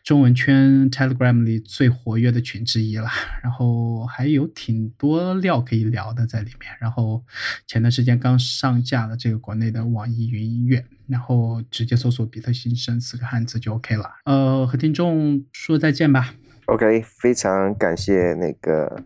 [0.04, 3.10] 中文圈 Telegram 里最活跃的群之一了。
[3.42, 6.72] 然后还有挺多料可以聊的在里面。
[6.80, 7.24] 然后
[7.68, 14.12] 前段时间刚上架了这个国内的网易云音乐，然后直接搜索“比特新生”四个汉字就 OK 了。
[14.26, 16.36] 呃，和听众说再见吧。
[16.66, 19.04] OK，非常感谢那个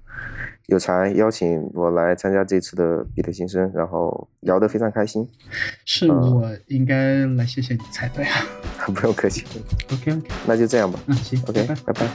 [0.70, 5.28] 有才邀请我来参加这次的比特新生，然后聊得非常开心，
[5.86, 8.46] 是我应该来谢谢你才对啊。
[8.94, 9.46] 不用客气。
[9.92, 11.00] OK OK，那就这样吧。
[11.08, 12.08] 嗯，行 OK，拜拜拜拜